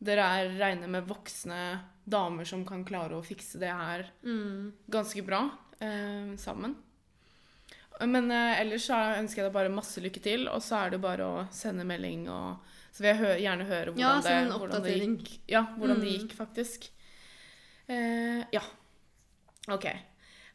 [0.05, 1.61] Dere er regner med voksne
[2.09, 4.73] damer som kan klare å fikse det her Mm.
[4.91, 5.41] ganske bra
[5.81, 6.75] eh, sammen.
[8.01, 11.01] Men uh, ellers så ønsker jeg deg bare masse lykke til, og så er det
[11.03, 12.59] bare å sende melding og
[12.95, 15.29] Så vil jeg hø gjerne høre hvordan, Ja, det, hvordan det gikk.
[15.49, 16.15] Ja, hvordan det Mm.
[16.19, 16.89] gikk, faktisk.
[17.89, 18.63] Eh, ja.
[19.73, 19.87] OK.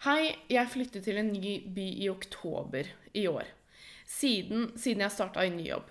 [0.06, 3.50] Hei, jeg flyttet til en ny by i oktober i år.
[4.06, 5.90] Siden, siden jeg starta i ny jobb.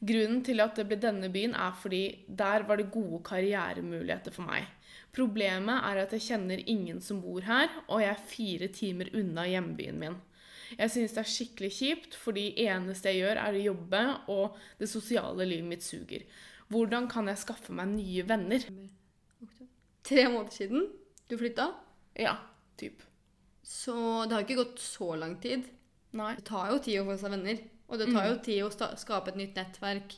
[0.00, 4.48] Grunnen til at det ble denne byen, er fordi der var det gode karrieremuligheter for
[4.48, 4.66] meg.
[5.14, 9.46] Problemet er at jeg kjenner ingen som bor her, og jeg er fire timer unna
[9.46, 10.18] hjembyen min.
[10.78, 14.90] Jeg synes det er skikkelig kjipt, fordi eneste jeg gjør, er å jobbe, og det
[14.90, 16.26] sosiale livet mitt suger.
[16.70, 18.66] Hvordan kan jeg skaffe meg nye venner?
[20.06, 20.86] Tre måneder siden
[21.28, 21.68] du flytta,
[22.18, 22.36] Ja,
[22.76, 23.02] typ.
[23.62, 23.94] så
[24.26, 25.64] det har ikke gått så lang tid.
[26.12, 26.34] Nei.
[26.36, 27.60] Det tar jo tid å få seg venner.
[27.90, 30.16] Og det tar jo tid å skape et nytt nettverk.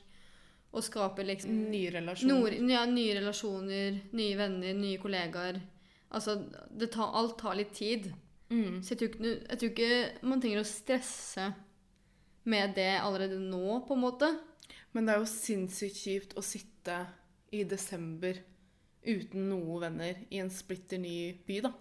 [0.72, 2.32] Og skape liksom Nye relasjoner.
[2.58, 5.60] nord, ja, nye relasjoner, nye venner, nye kollegaer.
[6.12, 6.38] Altså,
[6.70, 8.12] det tar, alt tar litt tid.
[8.50, 8.80] Mm.
[8.82, 11.54] Så jeg tror, ikke, jeg tror ikke man trenger å stresse
[12.44, 14.30] med det allerede nå, på en måte.
[14.92, 17.06] Men det er jo sinnssykt kjipt å sitte
[17.52, 18.40] i desember
[19.02, 21.72] uten noe venner i en splitter ny by, da.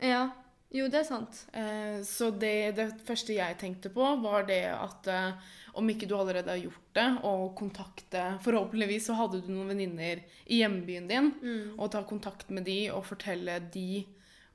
[0.00, 0.22] Ja.
[0.70, 1.38] Jo, det er sant.
[1.50, 6.14] Eh, så det, det første jeg tenkte på, var det at eh, om ikke du
[6.14, 11.32] allerede har gjort det, og kontakte Forhåpentligvis så hadde du noen venninner i hjembyen din,
[11.76, 14.04] og ta kontakt med de og fortelle de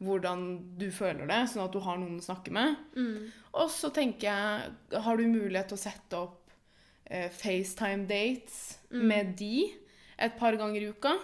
[0.03, 0.41] hvordan
[0.79, 2.75] du føler det, sånn at du har noen å snakke med.
[2.95, 3.29] Mm.
[3.55, 4.73] Og så tenker jeg,
[5.05, 6.51] har du mulighet til å sette opp
[7.07, 8.59] eh, FaceTime-dates
[8.91, 9.69] med de
[10.19, 11.15] et par ganger i uka?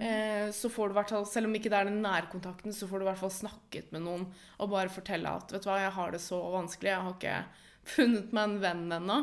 [0.00, 2.98] Eh, så får du hvert fall, Selv om ikke det er den nærkontakten, så får
[2.98, 4.22] du i hvert fall snakket med noen
[4.58, 7.36] og bare fortelle at vet du hva, jeg har det så vanskelig, jeg har ikke
[7.96, 9.18] funnet meg en venn ennå.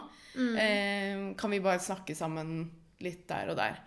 [0.61, 2.69] Eh, kan vi bare snakke sammen
[3.03, 3.81] litt der og der?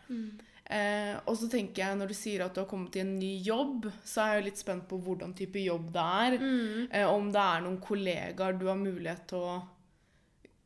[0.66, 3.36] Eh, og så tenker jeg, når du sier at du har kommet i en ny
[3.46, 6.36] jobb, så er jeg litt spent på hvordan type jobb det er.
[6.90, 9.56] Eh, om det er noen kollegaer du har mulighet til å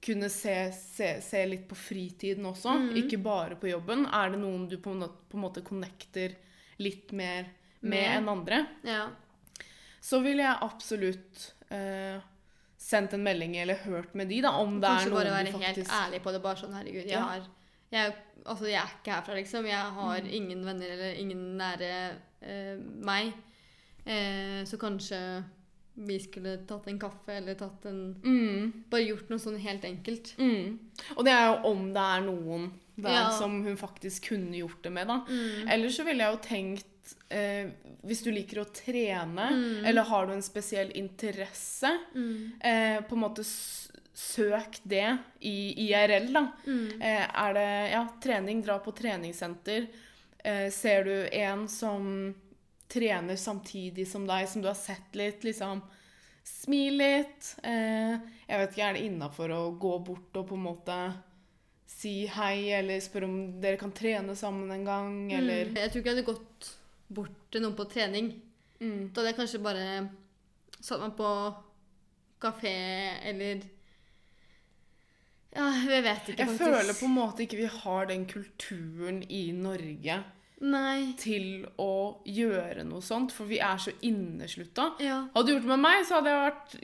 [0.01, 4.07] kunne se, se, se litt på fritiden også, ikke bare på jobben.
[4.07, 6.37] Er det noen du på en måte, på en måte connecter
[6.81, 7.51] litt mer
[7.83, 8.09] med Med.
[8.17, 8.63] enn andre?
[8.89, 9.07] Ja.
[10.01, 12.17] Så ville jeg absolutt eh,
[12.81, 15.53] sendt en melding eller hørt med de, da, om det Kanskje er noen du faktisk...
[15.53, 16.43] bare være helt ærlig på det.
[16.49, 17.25] Bare sånn, herregud, jeg Ja.
[17.29, 17.49] har
[17.91, 18.15] jeg,
[18.47, 19.67] altså, jeg er ikke herfra, liksom.
[19.67, 21.89] Jeg har ingen venner eller ingen nære
[22.41, 23.33] eh, meg.
[24.07, 25.19] Eh, så kanskje
[26.01, 28.73] vi skulle tatt en kaffe eller tatt en Mm.
[28.91, 30.35] Bare gjort noe sånn helt enkelt.
[30.39, 30.79] Mm.
[31.17, 33.31] Og det er jo om det er noen der Ja.
[33.31, 35.21] som hun faktisk kunne gjort det med, da.
[35.29, 35.69] Mm.
[35.71, 36.87] Ellers så ville jeg jo tenkt
[37.31, 37.71] eh,
[38.07, 39.85] Hvis du liker å trene, Mm.
[39.85, 42.53] eller har du en spesiell interesse, Mm.
[42.61, 43.45] eh, på en måte
[44.15, 46.53] søk det i IRL, da.
[46.67, 47.01] Mm.
[47.01, 49.87] Eh, er det ja, trening, dra på treningssenter.
[50.45, 52.35] Eh, ser du en som
[52.91, 55.83] trener samtidig som deg, som du har sett litt, liksom
[56.51, 57.51] Smil litt.
[57.63, 58.15] Eh,
[58.49, 60.97] jeg vet ikke, er det innafor å gå bort og på en måte
[61.91, 65.77] si hei, eller spørre om dere kan trene sammen en gang, eller Mm.
[65.77, 66.71] Jeg tror ikke jeg hadde gått
[67.09, 68.33] bort til noen på trening.
[68.81, 69.13] mm.
[69.13, 69.87] Da hadde jeg kanskje bare
[70.81, 71.31] satt meg på
[72.41, 72.75] kafé
[73.29, 73.61] eller
[75.53, 76.61] Ja, jeg vet ikke, faktisk.
[76.61, 80.23] Jeg føler på en måte ikke vi har den kulturen i Norge
[80.61, 81.15] Nei.
[81.17, 84.91] til å gjøre noe sånt, for vi er så inneslutta.
[85.01, 85.23] Ja.
[85.35, 86.77] Hadde du gjort det med meg, så hadde jeg vært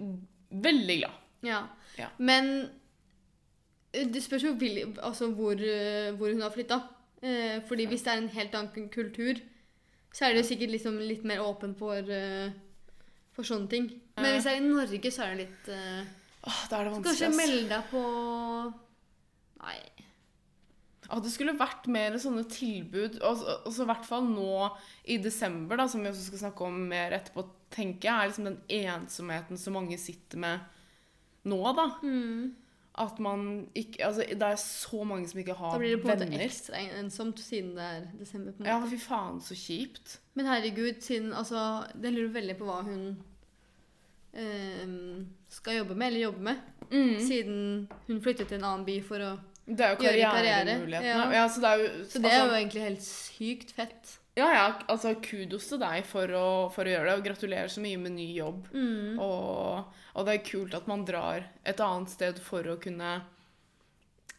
[0.67, 1.23] veldig glad.
[1.43, 1.63] ja.
[1.97, 2.11] Ja.
[2.19, 2.69] Men
[3.93, 4.51] eh, det spørs jo
[5.01, 6.81] altså hvor, eh, hvor hun har flytta.
[7.23, 9.41] Eh, fordi hvis det er en helt annen kultur,
[10.13, 12.05] så er det sikkert liksom litt mer åpen for,
[13.33, 13.89] for sånne ting.
[14.17, 16.05] Men hvis det er i Norge, så er det litt eh,
[16.47, 17.19] Åh, da er det vanskelig.
[17.19, 18.03] Kanskje melde deg på
[19.65, 19.79] Nei.
[21.11, 23.21] Ja, det skulle vært mer sånne tilbud.
[23.23, 26.89] Og så- i hvert fall nå i desember, da, som vi også skal snakke om
[26.89, 30.61] mer etterpå, tenker jeg, er liksom den ensomheten som mange sitter med
[31.45, 31.89] nå, da.
[32.03, 32.55] Mm.
[32.99, 35.79] At man ikke Altså, det er så mange som ikke har venner.
[35.79, 38.53] Da blir det på en måte ekstra ensomt siden det er desember.
[38.53, 38.69] på en måte.
[38.73, 40.19] Ja, fy faen, så kjipt.
[40.35, 43.17] Men herregud, siden altså det lurer veldig på hva hun
[44.35, 46.57] ehm, skal jobbe med, eller jobbe med.
[46.91, 47.21] Mm.
[47.21, 51.07] Siden hun flyttet til en annen by for å Det er jo karrieremulighetene.
[51.11, 51.33] ja.
[51.35, 51.49] Ja.
[51.51, 54.13] så det er jo, Så det er jo altså, egentlig helt sykt fett.
[54.37, 57.81] Ja, ja, altså kudos til deg for å, for å gjøre det, og gratulerer så
[57.81, 58.67] mye med ny jobb.
[58.75, 59.17] Mm.
[59.19, 63.15] Og, og det er kult at man drar et annet sted for å kunne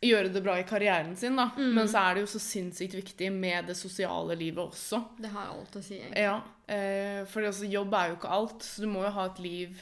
[0.05, 1.47] gjøre det bra i karrieren sin, da.
[1.57, 1.71] Mm.
[1.73, 4.99] Men så er det jo så sinnssykt viktig med det sosiale livet også.
[5.17, 6.21] Det har alt å si, egentlig.
[6.27, 6.35] Ja,
[6.69, 9.81] eh, for altså, jobb er jo ikke alt, så du må jo ha et liv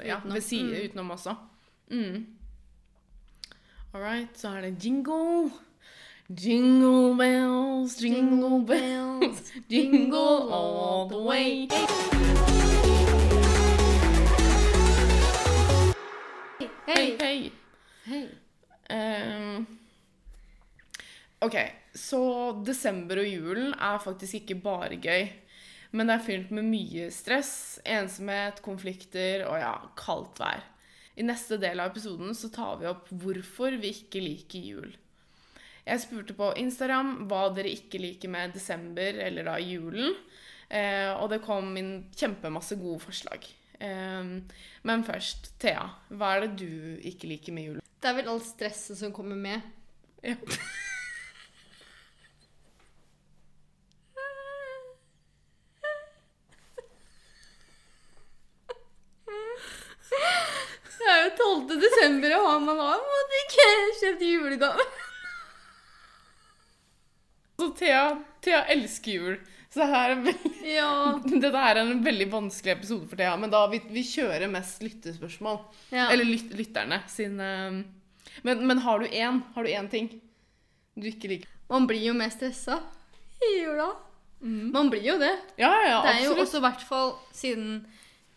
[0.00, 0.32] ja, Utenom.
[0.32, 0.84] ved siden Mm.
[0.88, 1.36] utenom også.
[1.92, 2.26] Mm.
[3.94, 5.50] All right, så er det jingle.
[6.28, 11.68] Jingle bells, jingle bells, jingle all the way.
[16.88, 17.52] Hei, Hei!
[18.06, 18.22] hei.
[18.88, 19.66] Ehm,
[21.44, 21.60] ok,
[21.92, 22.24] så
[22.64, 25.28] desember og julen er faktisk ikke bare gøy.
[25.92, 30.71] Men det er fylt med mye stress, ensomhet, konflikter og ja, kaldt vær.
[31.14, 34.92] I neste del av episoden så tar vi opp hvorfor vi ikke liker jul.
[35.82, 40.14] Jeg spurte på Instagram hva dere ikke liker med desember eller da julen.
[40.72, 43.44] Eh, og det kom inn kjempemasse gode forslag.
[43.82, 44.30] Eh,
[44.88, 47.84] men først, Thea, hva er det du ikke liker med julen?
[48.02, 49.60] Det er vel alt stresset som kommer med.
[50.24, 50.38] Ja.
[61.02, 61.80] Det er jo 12.
[61.82, 63.68] desember, og man har på ikke
[64.00, 64.86] kjøpt julegave.
[67.60, 68.04] Så Thea,
[68.42, 69.36] Thea elsker jul.
[69.72, 70.88] Så her er veldig, Ja.
[71.24, 74.82] dette her er en veldig vanskelig episode for Thea, men da vi, vi kjører mest
[74.84, 75.60] lyttespørsmål.
[75.94, 76.10] ja.
[76.12, 77.78] Eller lyt, lytterne sin eh,
[78.44, 79.40] men, men har du én?
[79.54, 80.10] Har du én ting
[80.96, 81.48] du ikke liker?
[81.72, 82.80] Man blir jo mer stressa
[83.42, 83.88] i jula.
[84.42, 85.32] Man blir jo det.
[85.56, 86.04] Ja, ja, absolutt.
[86.04, 87.68] Det er jo også i hvert fall siden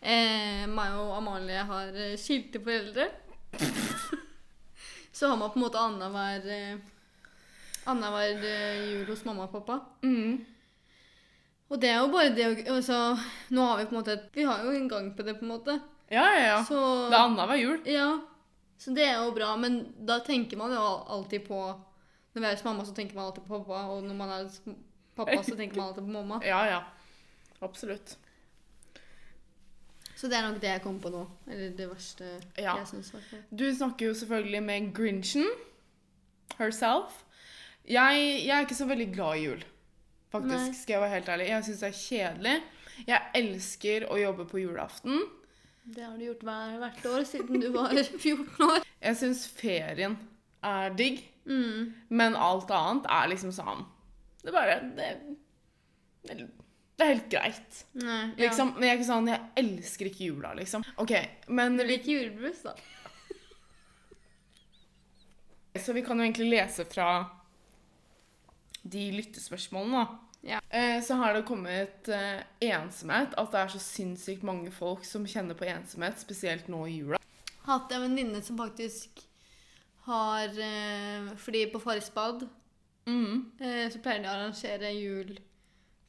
[0.06, 3.08] eh, meg og Amalie har eh, skilte foreldre.
[5.16, 6.46] så har man på en måte annenhver
[7.86, 9.80] annenhver eh, jul hos mamma og pappa.
[10.06, 10.44] Mm.
[11.66, 13.16] Og det er jo bare det altså,
[13.50, 15.50] Nå har vi på en måte Vi har jo en gang på det, på en
[15.50, 15.78] måte.
[16.08, 16.58] Ja, ja, ja.
[16.64, 16.78] Så
[17.10, 17.80] Det er annenhver jul.
[17.90, 18.10] Ja.
[18.78, 21.60] Så det er jo bra, men da tenker man jo alltid på
[22.34, 24.44] Når vi er hos mamma, så tenker man alltid på pappa, og når man er
[24.44, 24.60] hos
[25.16, 26.40] pappa, så tenker man alltid på mamma.
[26.44, 26.82] Ja, ja.
[27.64, 28.18] Absolutt.
[30.16, 31.22] Så det er nok det jeg kom på nå.
[31.46, 32.24] Eller det verste
[32.58, 32.76] Ja.
[32.80, 33.12] jeg syns.
[33.52, 35.48] Du snakker jo selvfølgelig med Grinchen
[36.58, 37.22] herself.
[37.86, 39.64] Jeg, jeg er ikke så veldig glad i jul.
[40.32, 40.72] Faktisk, Nei.
[40.74, 41.48] skal jeg være helt ærlig.
[41.52, 42.54] Jeg syns det er kjedelig.
[43.06, 45.20] Jeg elsker å jobbe på julaften.
[45.86, 47.92] Det har du gjort hver, hvert år siden du var
[48.24, 48.86] 14 år.
[49.04, 50.16] Jeg syns ferien
[50.66, 51.92] er digg, Mm.
[52.10, 53.84] men alt annet er liksom sånn
[54.42, 55.36] Det er bare Det,
[56.26, 56.48] det,
[56.96, 57.80] det er helt greit.
[58.00, 58.46] Nei, ja.
[58.46, 60.84] Liksom, Men jeg er ikke sånn Jeg elsker ikke jula, liksom.
[61.02, 61.12] OK,
[61.48, 62.72] men Du liker julebrus, da.
[65.84, 67.08] så vi kan jo egentlig lese fra
[68.86, 70.22] de lyttespørsmålene, da.
[70.46, 70.60] Ja.
[70.70, 73.34] Eh, så har det kommet eh, ensomhet.
[73.36, 77.18] At det er så sinnssykt mange folk som kjenner på ensomhet, spesielt nå i jula.
[77.66, 79.24] Hatt en venninne som faktisk
[80.06, 82.46] har eh, Fordi på Farris bad
[83.06, 83.52] Mm.
[83.62, 85.28] eh, så pleier de å arrangere jul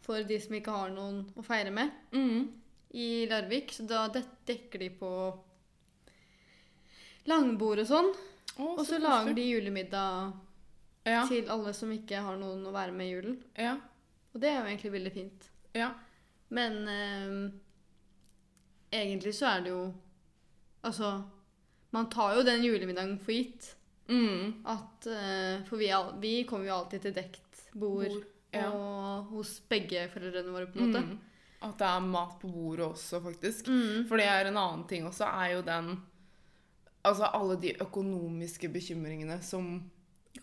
[0.08, 2.48] for de som ikke har noen å feire med Mm.
[2.96, 3.74] i Larvik.
[3.76, 5.10] Så da dekker de på
[7.28, 8.10] langbord og sånn.
[8.58, 9.04] Å, Og så koselig.
[9.04, 10.34] lager de julemiddag
[11.06, 11.22] ja.
[11.30, 13.38] til alle som ikke har noen å være med i julen.
[13.60, 13.76] Ja.
[14.34, 15.50] Og det er jo egentlig veldig fint.
[15.78, 15.92] Ja.
[16.50, 17.52] Men eh,
[19.04, 19.86] egentlig så er det jo
[20.88, 21.10] Altså,
[21.92, 23.74] man tar jo den julemiddagen for gitt.
[24.08, 24.62] Mm.
[24.72, 25.90] At eh, For vi,
[26.22, 28.24] vi kommer jo alltid til dekt bord, Bord,
[28.62, 28.70] ja.
[28.74, 31.04] og hos begge foreldrene våre, på en måte.
[31.06, 31.18] Mm.
[31.68, 33.68] At det er mat på bordet også, faktisk.
[33.72, 34.06] Mm.
[34.10, 35.98] For det er en annen ting også, er jo den
[37.08, 39.78] Altså alle de økonomiske bekymringene som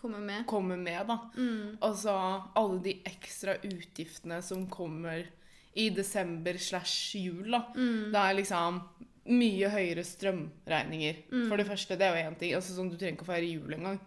[0.01, 0.47] Kommer med.
[0.47, 1.19] kommer med, da.
[1.37, 1.77] Mm.
[1.83, 2.15] Altså
[2.57, 5.27] alle de ekstra utgiftene som kommer
[5.75, 7.61] i desember slash jul, da.
[7.77, 8.13] Mm.
[8.15, 8.81] Det er liksom
[9.25, 11.21] mye høyere strømregninger.
[11.33, 11.45] Mm.
[11.49, 12.55] For det første, det er jo én ting.
[12.57, 14.01] Altså sånn, Du trenger ikke å feire jul engang.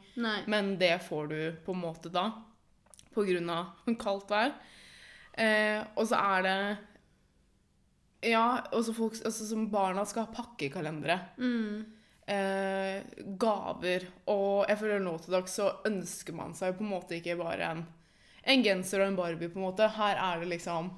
[0.48, 2.28] Men det får du på en måte da,
[3.18, 4.54] av kaldt vær.
[5.38, 6.58] Eh, og så er det
[8.32, 11.20] Ja, også folk også som barna skal ha pakkekalendere.
[11.38, 11.86] Mm.
[12.28, 13.04] Eh,
[13.40, 14.08] gaver.
[14.28, 17.70] Og jeg føler nå til dags så ønsker man seg på en måte ikke bare
[17.76, 17.84] en,
[18.44, 19.88] en genser og en Barbie, på en måte.
[19.96, 20.90] Her er det liksom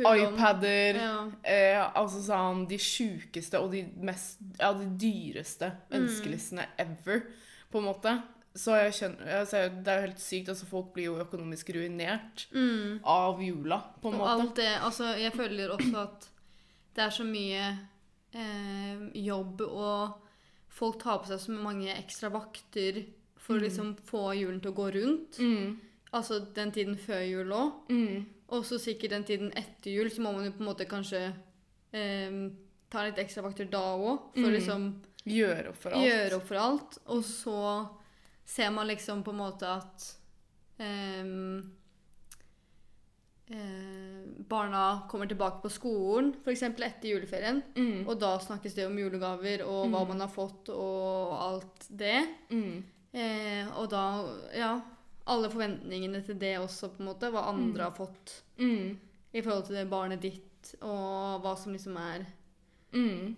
[0.00, 0.96] iPader.
[0.98, 1.14] Ja.
[1.44, 6.02] Eh, altså sånn de sjukeste og de mest Ja, de dyreste Mm.
[6.02, 7.22] ønskelistene ever,
[7.70, 8.16] på en måte.
[8.56, 10.48] Så jeg skjønner altså, Det er jo helt sykt.
[10.48, 13.00] altså Folk blir jo økonomisk ruinert Mm.
[13.04, 14.40] av jula, på en Og måte.
[14.40, 16.28] alt det Altså, jeg føler også at
[16.96, 17.78] det er så mye
[18.34, 20.12] eh, jobb, og
[20.68, 23.04] folk tar på seg så mange ekstra vakter
[23.36, 23.62] for å Mm.
[23.64, 25.38] liksom få julen til å gå rundt.
[25.38, 25.80] Mm.
[26.12, 27.72] Altså den tiden før jul òg.
[27.88, 28.26] Mm.
[28.50, 31.32] Og så sikkert den tiden etter jul, så må man jo på en måte kanskje
[31.92, 32.50] eh,
[32.90, 34.52] ta litt ekstra vakter da òg, for Mm.
[34.52, 34.94] liksom
[35.26, 36.02] Gjøre opp for alt.
[36.04, 36.98] gjøre opp for alt.
[37.06, 37.88] Og så
[38.50, 40.06] ser man liksom på en måte at
[40.82, 41.60] um,
[43.46, 46.62] eh, barna kommer tilbake på skolen, f.eks.
[46.62, 47.62] etter juleferien.
[47.76, 48.06] Mm.
[48.08, 50.08] Og da snakkes det om julegaver og hva Mm.
[50.08, 52.26] man har fått og alt det.
[52.50, 52.82] Mm.
[53.12, 54.04] Eh, og da,
[54.54, 54.80] ja
[55.30, 57.28] Alle forventningene til det også, på en måte.
[57.30, 58.96] Hva andre har fått Mm.
[59.32, 62.26] i forhold til det barnet ditt, og hva som liksom er
[62.92, 63.36] Mm.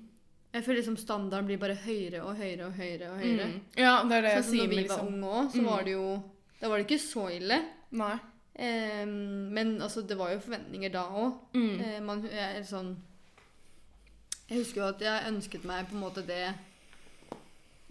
[0.54, 3.10] Jeg føler liksom standarden blir bare høyere og høyere og høyere.
[3.10, 3.46] og høyere.
[3.46, 3.60] Mm.
[3.76, 5.50] Ja, det er det jeg Sånn som sier Da vi med var liksom unge òg,
[5.52, 5.64] så Mm.
[5.70, 6.22] var det jo
[6.60, 7.64] Da var det ikke så ille.
[7.90, 8.18] Nei.
[8.58, 11.32] Ehm, men altså, det var jo forventninger da òg.
[11.54, 11.80] Mm.
[11.80, 12.96] Eh, man jeg sånn
[14.50, 16.54] Jeg husker jo at jeg ønsket meg på en måte det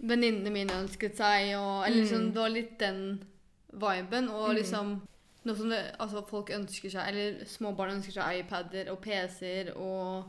[0.00, 2.32] venninnene mine ønsket seg, og Eller liksom, Mm.
[2.32, 3.24] det var litt den
[3.72, 4.28] viben.
[4.28, 4.56] Og Mm.
[4.56, 5.00] liksom
[5.44, 9.76] Nå som det, altså folk ønsker seg, eller små barn ønsker seg iPader og PC-er
[9.76, 10.24] og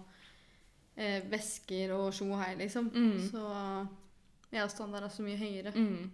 [0.96, 2.90] eh, vesker og tjo og hei, liksom.
[2.94, 3.30] Mm.
[3.32, 3.46] Så
[4.54, 5.74] ja, standarden er så mye høyere.
[5.74, 6.12] Mm.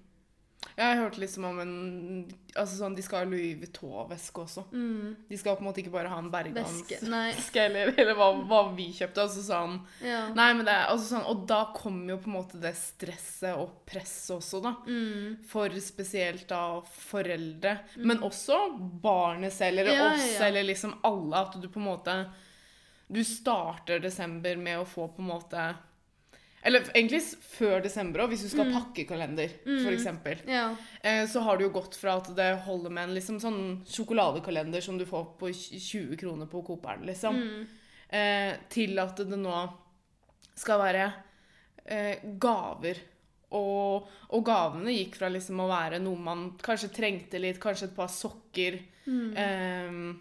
[0.76, 1.70] Jeg har hørt liksom om en
[2.58, 4.66] Altså sånn, De skal ha Louis Vuitton-veske også.
[4.74, 5.14] Mm.
[5.30, 7.62] De skal på en måte ikke bare ha en Bergans Veske.
[7.70, 9.24] Eller, eller hva, hva vi kjøpte.
[9.24, 10.26] altså sånn Ja.
[10.36, 13.86] Nei, men det altså sånn, Og da kommer jo på en måte det stresset og
[13.88, 14.74] presset også, da.
[14.90, 15.40] Mm.
[15.48, 16.64] For spesielt da
[17.06, 17.78] foreldre.
[18.04, 18.60] Men også
[19.04, 20.46] barnet selv, eller Ja, oss, ja, ja.
[20.50, 21.46] eller liksom alle.
[21.46, 22.20] At du på en måte
[23.12, 25.76] Du starter desember med å få på en måte
[26.62, 28.74] Eller egentlig før desember òg, hvis du skal Mm.
[28.76, 29.86] pakke kalender, Mm.
[29.94, 30.38] eksempel.
[30.46, 30.76] ja.
[31.02, 34.82] Eh, så har det jo gått fra at det holder med en liksom sånn sjokoladekalender
[34.82, 37.68] som du får på 20 kroner på Cooperen, liksom, Mm.
[38.10, 39.74] eh, til at det nå
[40.56, 41.14] skal være
[41.86, 42.98] eh, gaver.
[43.54, 47.96] Og, og gavene gikk fra liksom å være noe man kanskje trengte litt, kanskje et
[47.96, 50.20] par sokker Mm.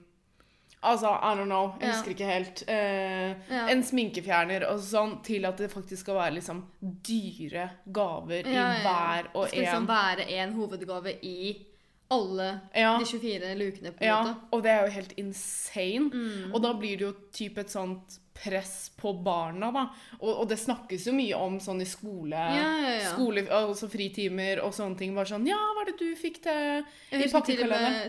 [0.83, 2.63] Altså, I don't know, jeg husker ikke helt.
[2.69, 3.65] Eh, Ja.
[3.73, 6.65] En sminkefjerner og sånn, til at det faktisk skal være liksom
[7.09, 9.51] dyre gaver Ja, ja, i hver og en.
[9.51, 11.67] Det skal liksom være en hovedgave i
[12.11, 14.35] alle Ja, de 24 lukene, på en ja, måte.
[14.57, 16.09] og det er jo helt insane.
[16.13, 16.55] Mm.
[16.55, 19.83] Og da blir det jo typ et sånt press på barna, da.
[20.21, 23.09] Og, og det snakkes jo mye om sånn i skole, ja, ja, ja.
[23.17, 25.15] skole altså fritimer og sånne ting.
[25.17, 26.85] Bare sånn Ja, hva er det du fikk til
[27.19, 27.65] i husker til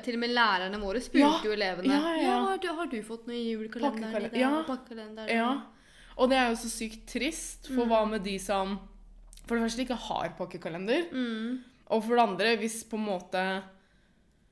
[0.06, 2.36] til og med lærerne våre spurte Ja, jo elevene ja, ja.
[2.46, 2.58] ja.
[2.62, 4.62] du, har du fått noe i julekalenderen i dag?
[4.70, 5.34] Pakkekalenderen?
[5.34, 5.50] Ja.
[6.20, 7.90] Og det er jo så sykt trist, for Mm.
[7.90, 8.78] hva med de som
[9.48, 11.10] for det første ikke har pakkekalender?
[11.12, 11.60] Mm.
[11.90, 13.44] Og for det andre, hvis på en måte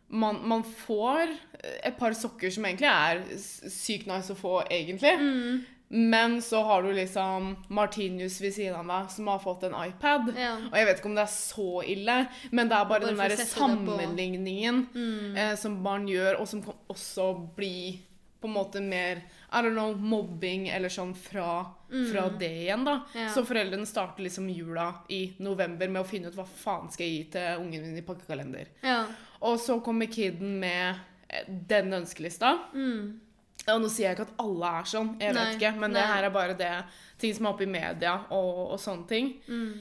[0.09, 1.33] man, man får
[1.83, 3.23] et par sokker som egentlig er
[3.71, 5.15] sykt nice å få, egentlig.
[5.19, 5.65] Mm.
[5.89, 10.33] Men så har du liksom Martinius ved siden av deg, som har fått en iPad.
[10.35, 10.53] Ja.
[10.67, 12.17] Og jeg vet ikke om det er så ille,
[12.51, 15.37] men det er bare, Bare den derre sammenligningen Mm.
[15.37, 18.01] eh, som barn gjør, og som kan også bli
[18.41, 22.97] på en måte mer I don't know, mobbing eller sånn fra, fra det igjen, da.
[23.13, 23.21] Mm.
[23.21, 23.27] Ja.
[23.31, 27.13] Så foreldrene starter liksom jula i november med å finne ut hva faen skal jeg
[27.13, 28.73] gi til ungen min i pakkekalender.
[28.83, 29.05] Ja.
[29.47, 32.57] Og så kommer kiden med eh, den ønskelista.
[32.73, 33.21] Mm.
[33.67, 36.03] Og nå sier jeg ikke at alle er sånn, jeg vet Nei, ikke, men det
[36.07, 36.73] her er bare det
[37.19, 39.31] ting som er oppe i media og, og sånne ting.
[39.47, 39.71] Mm.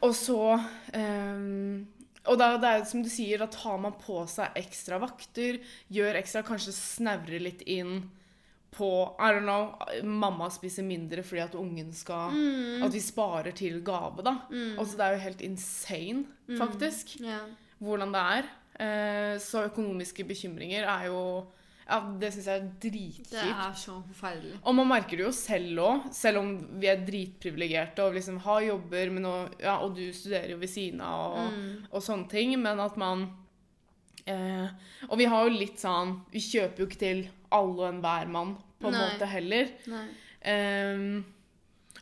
[0.00, 0.42] Og så
[0.96, 1.82] ehm,
[2.28, 6.18] Og da det er som du sier, da tar man på seg ekstra vakter, gjør
[6.20, 8.10] ekstra, kanskje snevrer litt inn
[8.70, 8.86] på
[9.18, 9.72] I don't know,
[10.06, 12.84] mamma spiser mindre fordi at ungen skal Mm.
[12.86, 14.36] At vi sparer til gave, da.
[14.78, 16.58] Altså det er jo helt insane, Mm.
[16.58, 17.16] faktisk,
[17.80, 18.44] hvordan det er.
[18.80, 21.46] Eh, så økonomiske bekymringer er jo
[21.90, 23.30] Ja, det syns jeg er dritkjipt.
[23.32, 24.52] Det er så forferdelig.
[24.62, 28.60] Og man merker det jo selv òg, selv om vi er dritprivilegerte og liksom har
[28.68, 31.86] jobber, men og, ja, og du studerer jo ved siden av og, Mm.
[31.90, 33.26] og sånne ting, men at man
[34.26, 34.68] eh,
[35.10, 38.56] Og vi har jo litt sånn Vi kjøper jo ikke til alle og enhver mann
[38.80, 39.00] på en Nei.
[39.10, 39.68] måte heller.
[39.90, 40.06] Nei.
[40.94, 41.24] Um,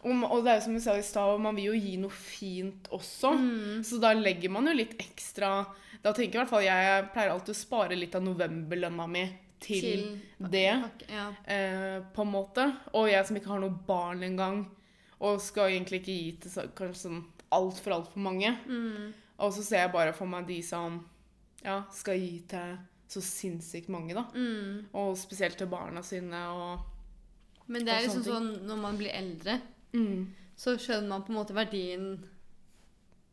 [0.05, 2.11] og, og det er jo som vi sa i stad, man vil jo gi noe
[2.14, 3.33] fint også.
[3.35, 3.81] Mm.
[3.88, 5.64] Så da legger man jo litt ekstra
[6.05, 9.24] Da tenker i hvert fall jeg Jeg pleier alltid å spare litt av novemberlønna mi
[9.61, 10.66] til, det.
[10.83, 11.29] pakke- Ja.
[11.47, 12.77] eh, på en måte.
[12.94, 14.66] Og jeg som ikke har noe barn engang,
[15.21, 18.53] og skal egentlig ikke gi til kanskje sånn altfor, altfor mange.
[18.66, 19.12] Mm.
[19.38, 21.01] Og så ser jeg bare for meg de som
[21.64, 24.27] ja, skal gi til så sinnssykt mange, da.
[24.35, 24.87] Mm.
[24.94, 26.81] Og spesielt til barna sine og
[27.66, 29.61] Men det er liksom sånn når man blir eldre,
[29.92, 30.35] mm.
[30.57, 32.25] så skjønner man på en måte verdien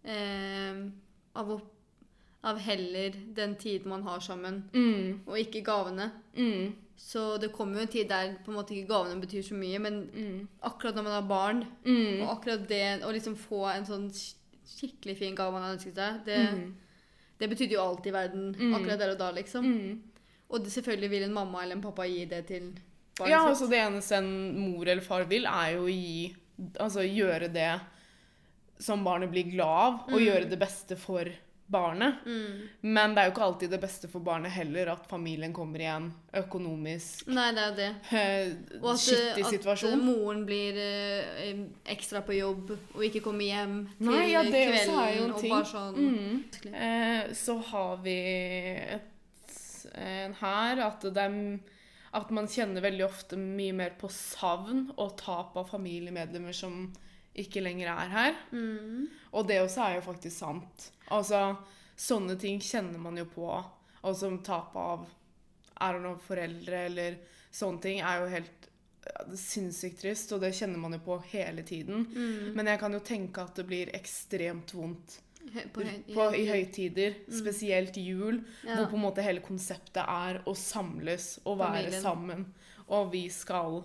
[0.04, 0.76] eh,
[1.36, 1.60] av, å,
[2.46, 5.22] av heller den tiden man har sammen, Mm.
[5.28, 6.12] og ikke gavene.
[6.38, 6.74] Mm.
[6.98, 9.80] Så det kommer jo en tid der på en måte ikke gavene betyr så mye,
[9.80, 10.48] men Mm.
[10.64, 12.22] akkurat når man har barn, Mm.
[12.22, 14.10] og akkurat det å liksom få en sånn
[14.66, 16.74] skikkelig fin gave man har ønsket seg, det, Mm.
[17.40, 18.74] det betydde jo alt i verden Mm.
[18.76, 19.66] akkurat der og da, liksom.
[19.66, 20.02] Mm.
[20.50, 22.74] Og det, selvfølgelig vil en mamma eller en pappa gi det til
[23.18, 23.50] barnet Ja, sitt.
[23.50, 26.36] altså det eneste en mor eller far vil, er jo å gi
[26.80, 27.82] Altså gjøre det
[28.80, 31.38] som barnet blir glad av, og gjøre det beste for barnet.
[32.25, 32.67] Mm.
[32.82, 35.88] Men det er jo ikke alltid det beste for barnet heller at familien kommer i
[35.89, 37.88] en økonomisk Nei, det er det.
[38.12, 38.51] eh,
[38.82, 40.04] Og at, skittig at situasjon.
[40.06, 41.63] moren blir eh,
[41.95, 44.99] ekstra på jobb og ikke kommer hjem til Nei, ja, det kvelden.
[45.01, 46.43] er jo en og bare sånn Mm.
[46.73, 48.17] Eh, så har vi
[48.99, 49.56] et,
[49.95, 51.39] en her at det er
[52.15, 56.93] at man kjenner veldig ofte mye mer på savn og tap av familiemedlemmer som
[57.36, 58.36] ikke lenger er her.
[58.52, 59.08] Mm.
[59.36, 60.89] Og det også er jo faktisk sant.
[61.12, 61.41] Altså,
[62.00, 63.50] sånne ting kjenner man jo på.
[64.06, 65.06] Og som tap av
[65.82, 67.17] er det noen foreldre eller
[67.56, 68.69] sånne ting er jo helt
[69.06, 72.06] ja, det sinnssykt trist, og det kjenner man jo på hele tiden.
[72.10, 72.54] Mm.
[72.58, 75.19] Men jeg kan jo tenke at det blir ekstremt vondt
[75.76, 78.80] På, på, i høytider, spesielt jul, Ja.
[78.80, 82.02] hvor på en måte hele konseptet er å samles og være Familien.
[82.02, 82.45] sammen.
[82.89, 83.84] Og vi skal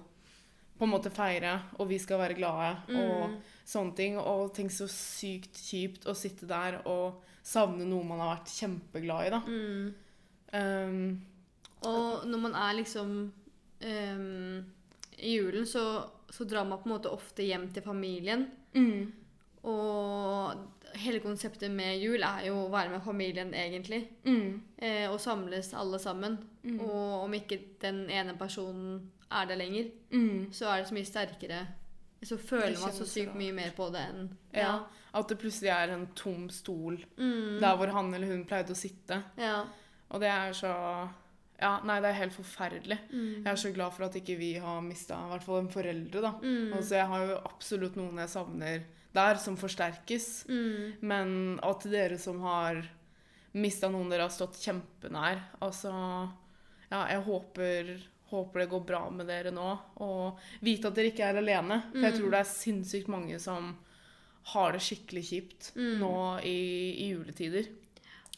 [0.81, 3.35] på en måte feire, og vi skal være glade og Mm.
[3.69, 4.17] sånne ting.
[4.19, 9.27] Og tenk så sykt kjipt å sitte der og savne noe man har vært kjempeglad
[9.27, 9.41] i, da.
[9.47, 9.95] Mm.
[10.53, 11.21] Um,
[11.87, 13.13] Og når man er liksom
[13.85, 14.65] um,
[15.19, 15.85] I julen så,
[16.31, 18.49] så drar man på en måte ofte hjem til familien.
[18.75, 19.13] mm,
[19.65, 20.57] Og
[20.95, 24.09] hele konseptet med jul er jo å være med familien, egentlig.
[24.25, 26.39] mm, Eh, og samles alle sammen.
[26.65, 26.81] Mm.
[26.81, 30.53] Og om ikke den ene personen er der lenger, mm.
[30.53, 31.67] så er det så mye sterkere.
[32.23, 34.81] Så føler man så sykt mye mer på det enn Ja.
[35.15, 37.61] At det plutselig er en tom stol Mm.
[37.61, 39.23] der hvor han eller hun pleide å sitte.
[39.39, 39.65] ja.
[40.11, 41.09] Og det er så
[41.61, 42.99] Ja, nei, det er helt forferdelig.
[43.13, 43.45] Mm.
[43.45, 46.21] Jeg er så glad for at ikke vi har mista i hvert fall en foreldre,
[46.23, 46.31] da.
[46.43, 46.73] Mm.
[46.73, 48.81] Altså, jeg har jo absolutt noen jeg savner
[49.13, 50.47] der, som forsterkes.
[50.49, 50.93] Mm.
[51.01, 52.83] Men at dere som har
[53.53, 55.91] mista noen dere har stått kjempenær Altså,
[56.91, 57.91] ja, jeg håper,
[58.31, 59.79] håper det går bra med dere nå.
[60.01, 61.81] Og vite at dere ikke er alene.
[61.91, 62.19] For jeg Mm.
[62.21, 63.77] tror det er sinnssykt mange som
[64.55, 65.99] har det skikkelig kjipt Mm.
[66.01, 67.67] nå i, i juletider.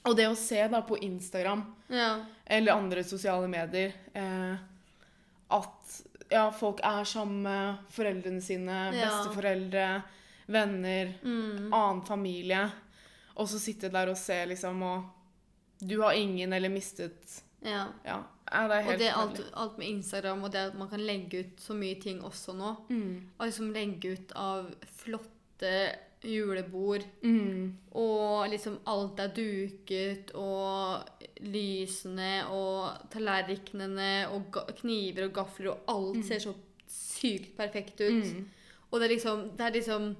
[0.05, 2.25] Og det å se da på Instagram Ja.
[2.47, 4.57] eller andre sosiale medier eh,
[5.51, 10.03] at ja, folk er sammen med foreldrene sine, Ja.
[10.49, 11.73] Venner, Mm.
[11.73, 12.71] annen familie,
[13.37, 15.05] og så sitte der og se liksom og
[15.85, 17.89] Du har ingen eller mistet ja.
[18.05, 18.23] Ja,
[18.53, 21.01] ja, det er Og det er alt, alt med Instagram og det at man kan
[21.01, 22.77] legge ut så mye ting også nå.
[22.89, 23.29] Mm.
[23.39, 25.93] Og liksom legge ut av flotte
[26.25, 27.77] julebord, Mm.
[27.95, 31.03] og liksom alt er duket, og
[31.41, 36.23] lysene og tallerkenene og kniver og gafler, og alt Mm.
[36.23, 36.55] ser så
[36.89, 38.25] sykt perfekt ut.
[38.25, 38.49] Mm.
[38.93, 40.17] Og det er liksom, det er liksom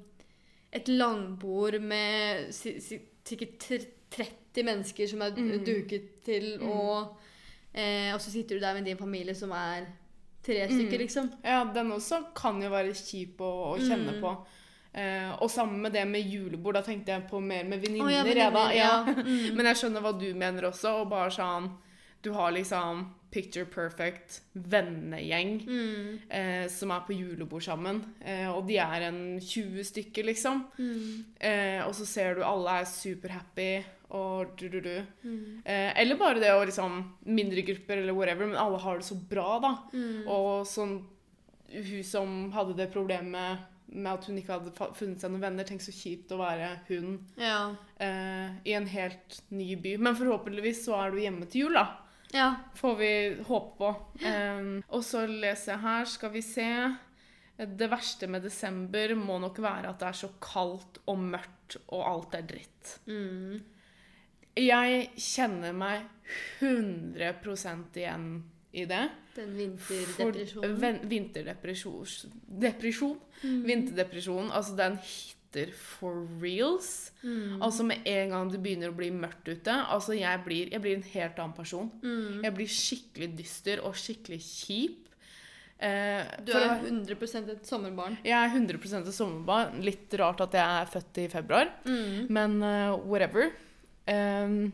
[0.73, 3.59] et langbord med si, si, sikkert
[4.13, 5.65] 30 mennesker som er Mm.
[5.65, 6.69] duket til, Mm.
[6.71, 7.17] og,
[7.75, 9.87] eh, og så sitter du der med din familie som er
[10.43, 10.71] tre Mm.
[10.79, 11.31] stykker, liksom.
[11.45, 14.21] Ja, den også kan jo være kjip å, å kjenne Mm.
[14.21, 14.37] på.
[14.95, 18.05] Eh, og sammen med det med julebord, da tenkte jeg på mer med venninner.
[18.05, 18.71] Oh, ja, Ja.
[18.73, 19.05] ja.
[19.25, 19.57] Mm.
[19.57, 21.71] Men jeg skjønner hva du mener også, og bare sånn
[22.23, 26.19] Du har liksom picture perfect vennegjeng Mm.
[26.31, 30.67] eh, som er på julebord sammen, eh, og de er en 20 stykker, liksom.
[30.79, 31.25] Mm.
[31.41, 35.03] Eh, og så ser du alle er superhappy og du-du-du.
[35.25, 35.63] Mm.
[35.65, 39.17] Eh, eller bare det å liksom Mindre grupper eller whatever, men alle har det så
[39.29, 39.77] bra, da.
[39.95, 40.29] Mm.
[40.29, 41.03] Og sånn
[41.73, 43.59] Hun som hadde det problemet
[43.95, 45.65] med at hun ikke hadde funnet seg noen venner.
[45.65, 47.75] Tenk så kjipt å være hun Ja.
[47.99, 49.97] eh, i en helt ny by.
[49.97, 51.87] Men forhåpentligvis så er du hjemme til jul, da.
[52.33, 52.49] Ja.
[52.75, 53.11] Får vi
[53.49, 53.91] håpe på.
[54.25, 56.67] Um, og så leser jeg her, skal vi se
[57.59, 62.01] Det verste med desember må nok være at det er så kaldt og mørkt, og
[62.09, 62.95] alt er dritt.
[63.07, 63.61] Mm.
[64.57, 66.03] Jeg kjenner meg
[66.61, 68.27] 100% igjen
[68.73, 69.05] i det.
[69.37, 70.81] Den For- vinterdepresjonen.
[70.81, 72.07] ven- Vinterdepresjon.
[72.61, 73.19] Depresjon.
[73.45, 73.63] Mm.
[73.67, 74.51] Vinterdepresjon.
[74.53, 74.99] Altså, den
[75.53, 77.13] hitter for reals.
[77.23, 77.61] Mm.
[77.63, 80.97] Altså, med en gang det begynner å bli mørkt ute Altså, jeg blir, jeg blir
[80.97, 81.91] en helt annen person.
[82.03, 82.43] Mm.
[82.45, 85.09] Jeg blir skikkelig dyster og skikkelig kjip.
[85.83, 88.17] Eh, Du er 100% et sommerbarn.
[88.25, 89.83] jeg er 100% et sommerbarn.
[89.83, 91.73] Litt rart at jeg er født i februar.
[91.85, 92.27] Mm.
[92.31, 93.51] Men uh, whatever.
[94.07, 94.73] Ehm,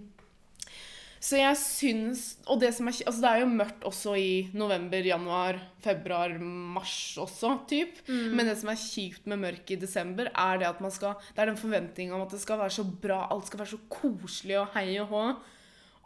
[1.19, 5.03] så jeg syns Og det som er Altså, det er jo mørkt også i november,
[5.03, 8.01] januar, februar, mars også, typ.
[8.09, 8.35] Mm.
[8.39, 11.43] Men det som er kjipt med mørket i desember, er det at man skal Det
[11.43, 14.61] er den forventninga om at det skal være så bra, alt skal være så koselig
[14.61, 15.25] og hei og hå.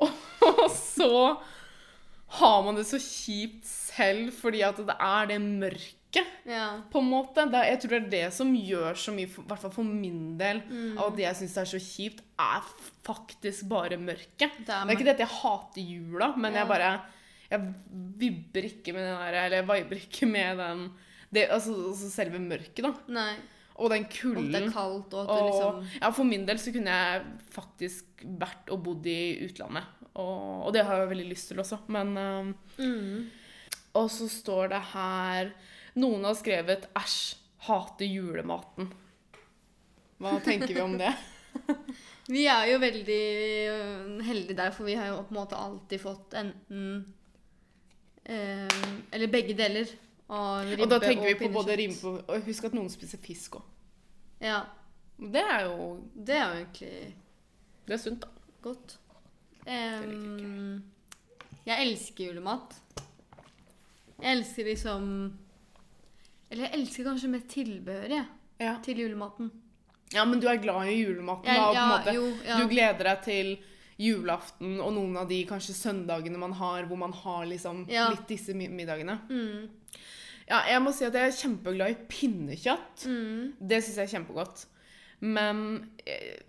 [0.42, 1.38] Og så
[2.38, 6.01] har man det så kjipt selv fordi at det er det mørket
[6.44, 6.82] Ja.
[6.90, 7.44] på en måte.
[7.50, 10.36] Det, jeg tror det er det som gjør så mye, i hvert fall for min
[10.38, 10.98] del, Mm.
[10.98, 12.62] av at det jeg syns er så kjipt, er
[13.04, 14.52] faktisk bare mørket.
[14.58, 16.58] Det Det er ikke det at jeg hater jula, men Ja.
[16.60, 17.00] jeg bare
[17.52, 17.74] Jeg
[18.18, 20.90] vibber ikke med den der Eller jeg viber ikke med den
[21.32, 22.92] det, altså, altså selve mørket, da.
[23.08, 23.34] Nei.
[23.76, 26.72] Og den Og det er kaldt, og at Og, liksom ja, for min del så
[26.72, 29.84] kunne jeg faktisk vært og bodd i utlandet.
[30.14, 33.30] Og, og det har jeg veldig lyst til også, men um, mm.
[33.94, 35.52] Og så står det her
[35.94, 37.36] Noen har skrevet 'æsj,
[37.68, 38.88] hater julematen'.
[40.22, 41.12] Hva tenker vi om det?
[42.32, 43.22] Vi er jo veldig
[43.68, 46.84] øh, heldige der, for vi har jo på en måte alltid fått enten
[48.24, 48.68] eh,
[49.12, 49.90] Eller begge deler
[50.30, 51.56] av ribbe Og da tenker vi på pinnekjøtt.
[51.58, 53.66] både ribbe og Husk at noen spiser fisk òg.
[54.40, 54.62] Ja.
[55.18, 57.14] Det er jo Det er jo egentlig
[57.88, 58.28] Det er sunt, da.
[58.62, 58.98] godt.
[59.66, 60.82] Um,
[61.66, 62.78] jeg elsker julemat.
[64.22, 65.10] Jeg elsker liksom
[66.52, 68.26] Eller jeg elsker kanskje med tilbehøret
[68.60, 68.76] Ja.
[68.84, 69.50] til julematen.
[70.12, 71.72] ja, men du er glad i julematen, da.
[71.72, 72.12] ja, måte.
[72.14, 72.58] jo, ja.
[72.60, 73.54] Du gleder deg til
[74.02, 78.52] julaften og noen av de kanskje søndagene man har hvor man har liksom litt disse
[78.54, 79.18] middagene.
[79.30, 79.70] Mm,
[80.48, 83.04] Ja, jeg må si at jeg er kjempeglad i pinnekjøtt.
[83.06, 84.66] mm, Det syns jeg er kjempegodt.
[85.20, 86.42] Men eh,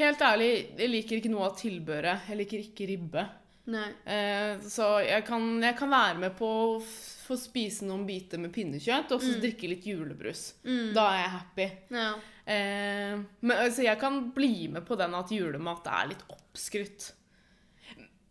[0.00, 2.26] helt ærlig, jeg liker ikke noe av tilbehøret.
[2.30, 3.26] Jeg liker ikke ribbe.
[3.66, 3.88] Nei.
[4.06, 6.80] Eh, så jeg kan, jeg kan være med på å
[7.26, 9.40] få spise noen biter med pinnekjøtt og så Mm.
[9.42, 10.54] drikke litt julebrus.
[10.64, 11.70] Mm, Da er jeg happy.
[11.90, 12.14] ja.
[12.46, 17.12] Eh, men så jeg kan bli med på den at julemat er litt oppskrytt.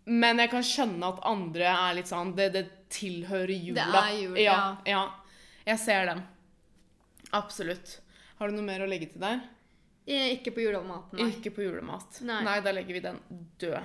[0.05, 3.88] Men jeg kan skjønne at andre er litt sånn Det, det tilhører jula.
[3.91, 4.77] Det er jul, ja.
[4.86, 5.01] ja.
[5.65, 6.23] Jeg ser den.
[7.33, 7.99] Absolutt.
[8.39, 9.41] Har du noe mer å legge til der?
[10.07, 11.31] Eh, Ikke på julematen, nei.
[11.33, 12.19] Ikke på julemat.
[12.21, 12.59] Nei.
[12.61, 13.19] da legger vi den
[13.59, 13.83] død.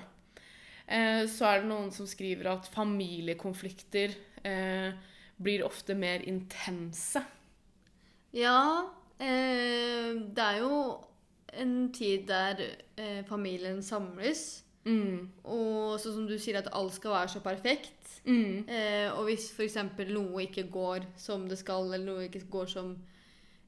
[0.91, 4.91] Eh, så er det noen som skriver at familiekonflikter eh,
[5.41, 7.23] blir ofte mer intense.
[8.35, 10.75] Ja, eh, det er jo
[11.61, 12.61] en tid der
[12.97, 14.65] eh, familien samles.
[14.85, 15.29] Mm.
[15.45, 18.21] Og sånn som du sier, at alt skal være så perfekt.
[18.25, 18.67] Mm.
[18.69, 19.79] Eh, og hvis f.eks.
[20.11, 22.95] noe ikke går som det skal, eller noe ikke går som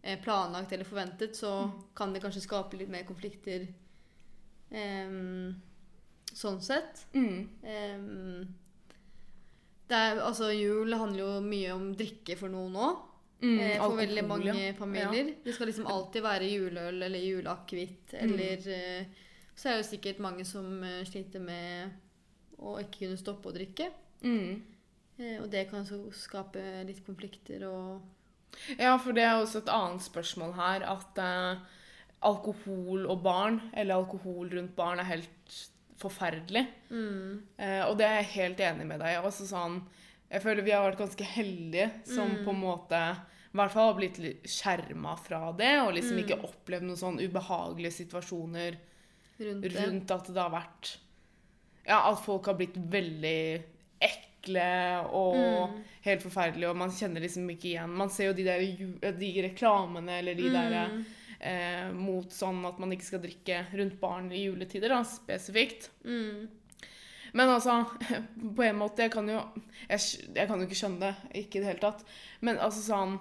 [0.02, 3.66] eh, planlagt eller forventet, så kan det kanskje skape litt mer konflikter
[4.70, 5.52] em,
[6.38, 7.06] sånn sett.
[7.14, 7.48] Mm.
[7.62, 8.42] Um,
[9.92, 13.08] det er, altså, jul handler jo mye om drikke for noen òg.
[13.42, 14.74] Mm, eh, for veldig mange ja.
[14.78, 15.34] familier.
[15.44, 18.14] Det skal liksom alltid være juleøl eller juleakevitt.
[18.14, 18.20] Mm.
[18.22, 19.24] Eller eh,
[19.54, 21.90] Så er det jo sikkert mange som uh, sliter med
[22.62, 23.90] å ikke kunne stoppe å drikke.
[24.22, 24.62] Mm.
[25.18, 28.00] Uh, og det kan så skape litt konflikter og
[28.78, 30.86] Ja, for det er også et annet spørsmål her.
[30.86, 31.20] At
[32.22, 35.58] alkohol og barn, eller alkohol rundt barn, er helt
[36.02, 36.66] forferdelig.
[36.90, 39.22] mm, Eh, og det er jeg helt enig med deg i.
[39.22, 39.82] Altså sånn,
[40.32, 42.44] Jeg føler vi har vært ganske heldige som Mm.
[42.44, 43.00] på en måte
[43.52, 46.24] i hvert fall har blitt litt skjerma fra det, og liksom Mm.
[46.24, 48.76] ikke opplevd noen sånn ubehagelige situasjoner
[49.40, 50.96] Rundt rundt at det har vært
[51.86, 53.62] Ja, at folk har blitt veldig
[54.00, 55.34] ekle og
[55.70, 55.82] Mm.
[56.04, 60.18] helt forferdelige, og man kjenner liksom ikke igjen Man ser jo de der de reklamene
[60.18, 61.04] eller de der Mm.
[61.42, 65.90] Eh, mot sånn at man ikke skal drikke rundt barn i juletider, da, spesifikt.
[66.06, 66.48] Mm.
[67.32, 67.78] Men altså,
[68.56, 69.38] på en måte Jeg kan jo
[69.88, 70.00] Jeg,
[70.36, 72.02] jeg kan jo ikke skjønne det, ikke i det hele tatt.
[72.44, 73.14] Men altså sånn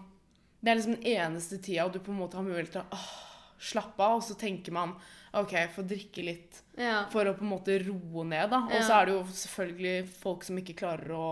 [0.59, 3.13] Det er liksom den eneste tida du på en måte har mulighet til å åh,
[3.61, 4.97] slappe av, og så tenker man
[5.37, 7.05] OK, få drikke litt Ja.
[7.13, 8.65] for å på en måte roe ned, da.
[8.67, 11.27] Og så er det jo selvfølgelig folk som ikke klarer å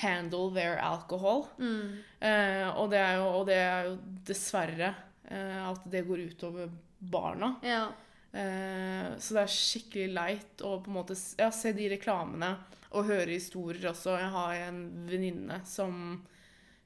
[0.00, 1.44] handle their alcohol.
[1.60, 1.98] Mm.
[2.20, 3.96] Eh, og, det jo, og det er jo
[4.28, 4.94] dessverre
[5.26, 6.68] at det går utover
[6.98, 7.56] barna.
[7.66, 7.88] Ja.
[8.36, 12.52] Eh, så det er skikkelig leit å på en måte ja, se de reklamene
[12.96, 14.16] og høre historier også.
[14.20, 15.96] Jeg har en venninne som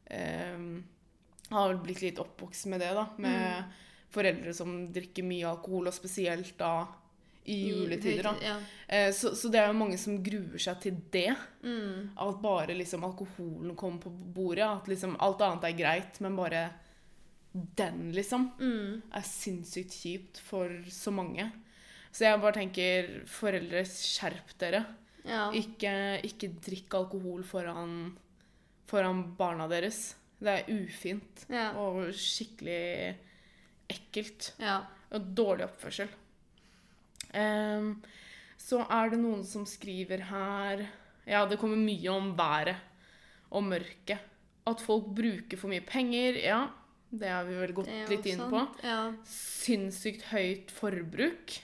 [0.06, 0.66] eh,
[1.50, 3.06] har blitt litt oppvokst med det, da.
[3.22, 3.76] Med
[4.10, 6.74] foreldre som drikker mye alkohol, og spesielt da
[7.50, 8.26] i juletider.
[8.26, 8.34] da.
[8.44, 8.56] Ja.
[8.86, 11.32] Eh, så, så det er jo mange som gruer seg til det.
[11.64, 12.12] Mm.
[12.20, 14.66] At bare liksom alkoholen kommer på bordet.
[14.66, 16.68] At liksom alt annet er greit, men bare
[17.52, 19.02] den, liksom, Mm.
[19.12, 21.50] er sinnssykt kjipt for så mange.
[22.12, 24.84] Så jeg bare tenker, foreldre, skjerp dere.
[25.24, 25.50] Ja.
[25.52, 28.16] Ikke, ikke drikk alkohol foran,
[28.86, 30.14] foran barna deres.
[30.40, 31.72] Det er ufint Ja.
[31.76, 33.16] og skikkelig
[33.90, 34.52] ekkelt.
[34.58, 34.82] ja.
[35.12, 36.08] Og dårlig oppførsel.
[37.34, 38.02] Um,
[38.58, 40.86] så er det noen som skriver her
[41.28, 42.76] Ja, det kommer mye om været
[43.52, 44.18] og mørket.
[44.66, 46.38] At folk bruker for mye penger.
[46.42, 46.68] Ja,
[47.10, 48.60] det har vi vel gått litt inn på.
[48.86, 49.00] Ja.
[49.26, 51.56] Sinnssykt høyt forbruk.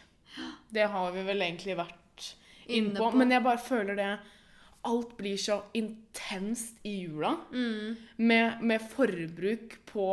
[0.74, 2.32] Det har vi vel egentlig vært
[2.66, 3.12] inne på.
[3.16, 4.08] Men jeg bare føler det
[4.86, 7.32] Alt blir så intenst i jula.
[7.50, 7.96] Mm.
[8.22, 10.08] Med, med forbruk på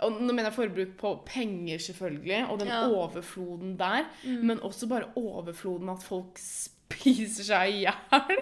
[0.00, 2.86] og Nå mener jeg forbruk på penger, selvfølgelig, og den Ja.
[2.88, 4.06] overfloden der.
[4.24, 4.46] Mm.
[4.48, 6.38] Men også bare overfloden at folk
[6.90, 7.94] spiser seg i hjel.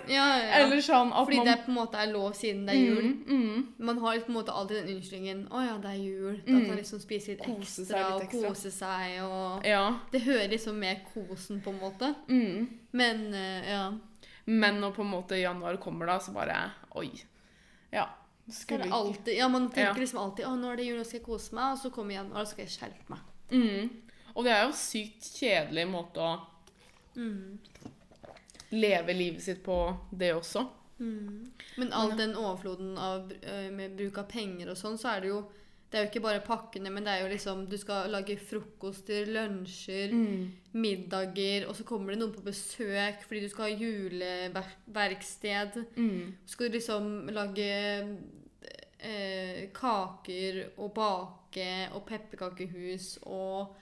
[0.09, 0.59] Ja, ja.
[0.59, 3.05] Eller sånn at Fordi man det på en måte er lov siden det er jul.
[3.05, 3.67] Mm, mm.
[3.79, 6.37] Man har på en måte alltid den unnskyldningen 'Å ja, det er jul'.
[6.47, 6.59] Da Mm.
[6.61, 9.99] kan man liksom spise litt Kose ekstra, seg litt og kose seg og Ja.
[10.13, 12.15] Det hører liksom med kosen, på en måte.
[12.29, 12.69] Mm.
[12.93, 13.93] Men uh, ja.
[14.47, 17.11] Men når på en måte januar kommer, da, så bare Oi.
[17.93, 18.09] Ja.
[18.51, 21.19] Skulle ikke alltid, ja, man tenker liksom alltid 'Å, nå er det jul, nå skal
[21.21, 23.19] jeg kose meg', og så kommer januar, og så skal jeg skjerpe meg.
[23.51, 23.91] mm.
[24.37, 26.41] Og det er jo sykt kjedelig måte å
[27.17, 27.59] Mm.
[28.71, 30.67] Leve livet sitt på, det også.
[30.99, 31.51] Mm.
[31.77, 35.29] Men all den overfloden av, eh, med bruk av penger og sånn, så er det
[35.29, 35.45] jo
[35.91, 39.25] Det er jo ikke bare pakkene, men det er jo liksom Du skal lage frokoster,
[39.27, 40.51] lunsjer, Mm.
[40.75, 43.79] middager, og så kommer det noen på besøk fordi du skal ha
[44.69, 45.85] juleverksted.
[45.97, 46.35] Mm.
[46.45, 48.19] Så skal du liksom lage
[49.01, 53.75] eh, kaker og bake og pepperkakehus og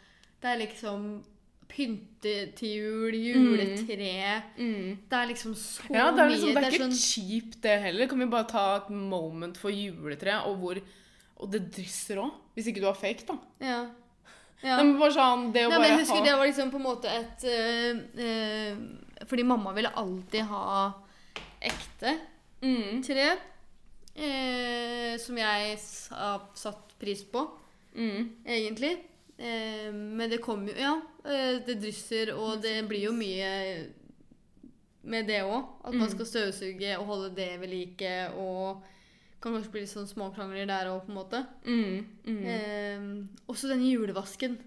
[0.43, 1.25] Det er liksom
[1.71, 3.97] pynte til jul, juletre
[4.57, 4.99] Mm.
[5.11, 6.55] Det er liksom så Ja, det er, liksom, mye.
[6.55, 8.09] det er ikke sånn kjipt, det heller.
[8.11, 10.81] Kan vi bare ta et moment for juletre, og hvor
[11.37, 12.31] Og det drysser òg.
[12.55, 13.35] Hvis ikke du har fake, da.
[13.61, 13.81] Ja.
[14.63, 14.77] ja.
[14.79, 16.79] Nei, men sånn, det å Nei, men bare jeg husker ha det var liksom på
[16.81, 20.95] en måte et øh, øh, Fordi mamma ville alltid ha
[21.61, 22.15] ekte
[22.63, 23.29] mm, tre.
[24.17, 27.43] Øh, som jeg sa, satt pris på,
[27.93, 28.95] mm, egentlig.
[29.39, 30.95] Eh, men det kommer jo Ja,
[31.29, 33.87] eh, det drysser, og det blir jo mye
[35.07, 35.65] med det òg.
[35.85, 36.15] At man Mm.
[36.15, 38.83] skal støvsuge og holde det ved like, og
[39.43, 41.47] kan kanskje bli litt sånn småkrangler der òg, på en måte.
[41.65, 42.47] mm, mm.
[42.47, 44.59] Eh, også den julevasken.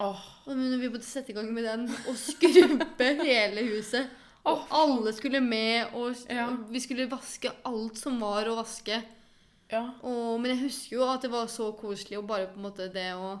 [0.00, 4.08] Åh, Og når vi måtte sette i gang med den og skrubbe hele huset.
[4.44, 6.48] Og alle skulle med, og Ja.
[6.48, 9.02] og vi skulle vaske alt som var å vaske.
[9.72, 9.90] ja.
[10.02, 12.92] Og, men jeg husker jo at det var så koselig og bare på en måte
[12.92, 13.40] det å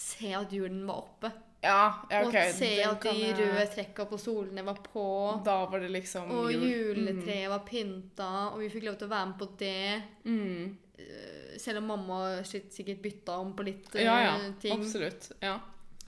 [0.00, 1.30] se at julen var oppe.
[1.62, 5.02] Ja, ja, og se at de jeg- røde trekka på solene var på.
[5.44, 6.62] Da var det liksom Og jul.
[6.96, 10.02] juletreet var pynta, og vi fikk lov til å være med på det.
[10.24, 10.76] Mm.
[10.98, 14.34] Eh, Selv om mamma sikkert bytta om på litt Ja, ja.
[14.36, 14.72] eh, ting.
[14.80, 15.32] Absolutt.
[15.42, 15.58] Ja.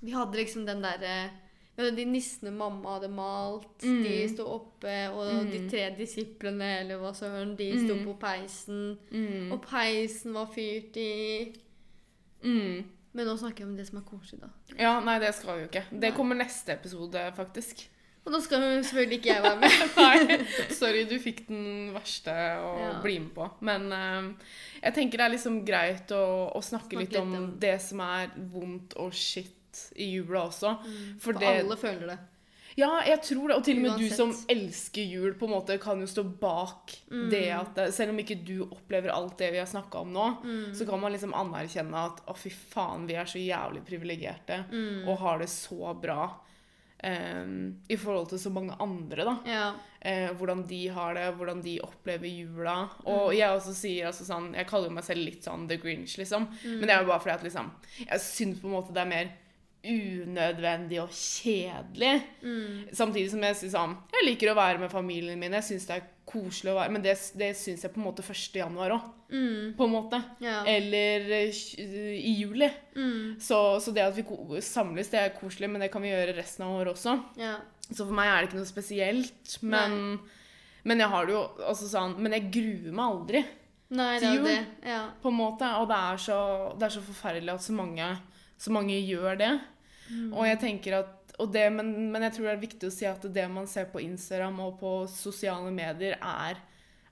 [0.02, 1.30] Vi hadde liksom den derre
[1.76, 4.02] vi hadde De nissene mamma hadde malt, Mm.
[4.04, 5.08] de sto oppe.
[5.10, 5.70] Og de Mm.
[5.70, 8.04] tre disiplene, eller hva søren, de sto Mm.
[8.06, 8.98] på peisen.
[9.10, 9.52] Mm.
[9.52, 11.52] Og peisen var fyrt i.
[12.44, 12.84] Mm.
[13.14, 14.48] Men nå snakker vi om det som er koselig, da.
[14.78, 15.82] Ja, nei, det skal vi jo ikke.
[16.00, 17.82] Det kommer neste episode, faktisk.
[18.24, 19.72] Og nå skal selvfølgelig ikke jeg være med.
[19.98, 20.36] Nei,
[20.70, 22.30] sorry, du fikk den verste
[22.62, 22.90] å Ja.
[23.02, 23.48] bli med på.
[23.66, 24.28] Men uh,
[24.80, 26.20] jeg tenker det er liksom greit å,
[26.54, 30.44] å snakke, Snakke litt litt om, om- det som er vondt og shit i jula
[30.46, 30.76] også.
[31.18, 32.18] For For det alle føler det.
[32.76, 33.56] Ja, jeg tror det.
[33.56, 36.94] Og til og med du som elsker jul, på en måte kan jo stå bak
[37.10, 37.30] Mm.
[37.30, 40.72] det at Selv om ikke du opplever alt det vi har snakka om nå, Mm.
[40.74, 45.08] så kan man liksom anerkjenne at å, fy faen, vi er så jævlig privilegerte Mm.
[45.08, 46.30] og har det så bra
[47.04, 49.32] Um, i forhold til så mange andre, da.
[49.50, 49.72] Ja.
[50.06, 52.76] Uh, hvordan de har det, hvordan de opplever jula.
[53.00, 53.08] Mm.
[53.10, 56.46] Og jeg også sier altså sånn Jeg kaller meg selv litt sånn The Grinch, liksom.
[56.62, 56.76] Mm.
[56.78, 57.72] Men det er jo bare fordi at liksom
[58.06, 59.32] Jeg syns på en måte det er mer
[59.84, 62.12] unødvendig og kjedelig.
[62.42, 62.88] Mm.
[62.94, 65.56] Samtidig som jeg sier sånn Jeg liker å være med familien min.
[65.58, 68.24] Jeg syns det er koselig å være Men det, det syns jeg på en måte
[68.24, 68.58] 1.
[68.62, 69.08] januar òg.
[69.32, 69.72] Mm.
[69.78, 70.20] På en måte.
[70.44, 70.60] Ja.
[70.68, 71.62] Eller eh,
[72.18, 72.68] i juli.
[72.94, 73.40] Mm.
[73.40, 76.66] Så, så det at vi samles, det er koselig, men det kan vi gjøre resten
[76.66, 77.16] av året også.
[77.40, 77.56] Ja.
[77.88, 79.56] Så for meg er det ikke noe spesielt.
[79.64, 80.18] Men,
[80.88, 83.42] men jeg har det jo også sånn Men jeg gruer meg aldri,
[83.92, 84.46] Nei, Til jul.
[84.46, 84.60] det.
[84.88, 85.02] Ja.
[85.20, 85.68] på en måte.
[85.82, 86.38] Og det er så,
[86.78, 88.06] det er så forferdelig at så mange,
[88.56, 89.50] så mange gjør det.
[90.12, 90.32] Mm.
[90.36, 93.22] Og jeg tenker at det, men, men jeg tror det er viktig å si at
[93.34, 96.58] det man ser på Instagram og på sosiale medier, er,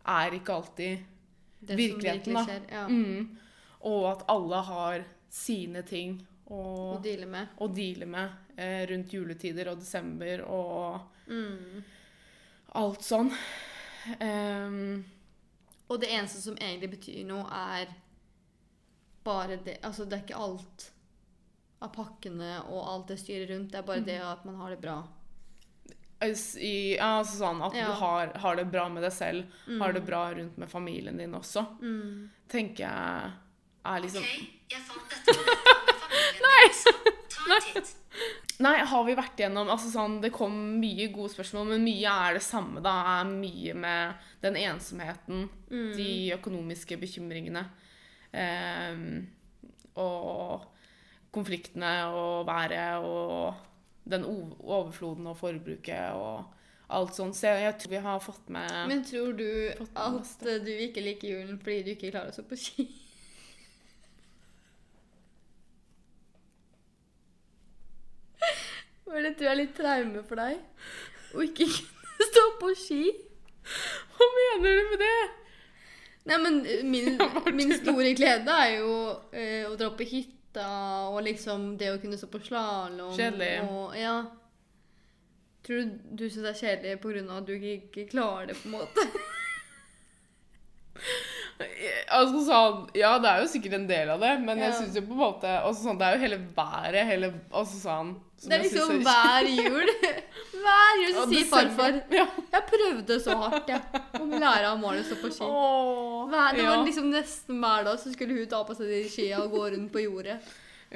[0.05, 1.07] er ikke alltid
[1.61, 2.67] Det Virkeligheten, virkelig skjer.
[2.71, 2.85] Ja.
[2.89, 3.39] mm,
[3.89, 6.19] Og at alle har sine ting
[6.51, 7.49] Å å, deale med.
[7.63, 11.83] å deale med eh, rundt juletider og desember og Mm.
[12.75, 13.29] alt sånn.
[14.21, 15.05] Um,
[15.89, 17.93] Og det eneste som egentlig betyr noe, er
[19.25, 20.89] bare det Altså, det er ikke alt
[21.83, 23.71] av pakkene og alt det styret rundt.
[23.73, 24.99] Det er bare det at man har det bra.
[26.23, 27.87] i, ja, altså sånn at Ja.
[27.87, 29.81] du har, har det bra med deg selv, Mm.
[29.81, 32.29] har det bra rundt med familien din også, Mm.
[32.49, 33.33] tenker jeg
[33.87, 36.93] er liksom Ok, jeg fant dette på nettet med familien din,
[37.31, 37.95] ta en titt.
[38.61, 42.35] Nei, har vi vært igjennom altså sånn, Det kom mye gode spørsmål, men mye er
[42.35, 42.83] det samme.
[42.83, 45.97] da, er Mye med den ensomheten, Mm.
[45.97, 47.65] de økonomiske bekymringene.
[48.35, 49.27] Um,
[49.97, 50.67] og
[51.35, 53.55] konfliktene og været og
[54.11, 56.45] den overfloden og forbruket og
[56.91, 57.37] alt sånt.
[57.37, 59.47] Så jeg, jeg tror vi har fått med Men tror du
[59.95, 62.89] at du ikke liker julen fordi du ikke klarer å stå på ski?
[69.11, 70.59] For det tror jeg er litt traume for deg.
[71.35, 73.05] Å ikke kunne stå på ski.
[74.15, 75.17] Hva mener du med det?
[76.31, 77.17] Nei, men min,
[77.59, 78.93] min store glede er jo
[79.35, 83.13] eh, å dra på hytta og liksom det å kunne stå på slalåm.
[83.17, 83.61] Kjedelig.
[83.71, 84.17] Og, ja.
[85.67, 87.23] Tror du du syns det er kjedelig pga.
[87.37, 89.01] at du ikke, ikke klarer det, på en måte?
[92.11, 94.79] Altså sånn, Ja, det er jo sikkert en del av det, men jeg Ja.
[94.79, 98.15] syns jo på en måte altså sånn, Det er jo hele været, hele altså sånn
[98.41, 99.91] Det er liksom hver jul.
[100.61, 102.27] Hver jul så sier farfar Ja.
[102.53, 103.83] Jeg prøvde så hardt, jeg.
[104.21, 105.45] Om å lære av å stå på ski.
[105.45, 109.03] Åh, Hver, det var liksom Nesten hver dag så skulle hun ta på seg de
[109.09, 110.41] skia og gå rundt på jordet.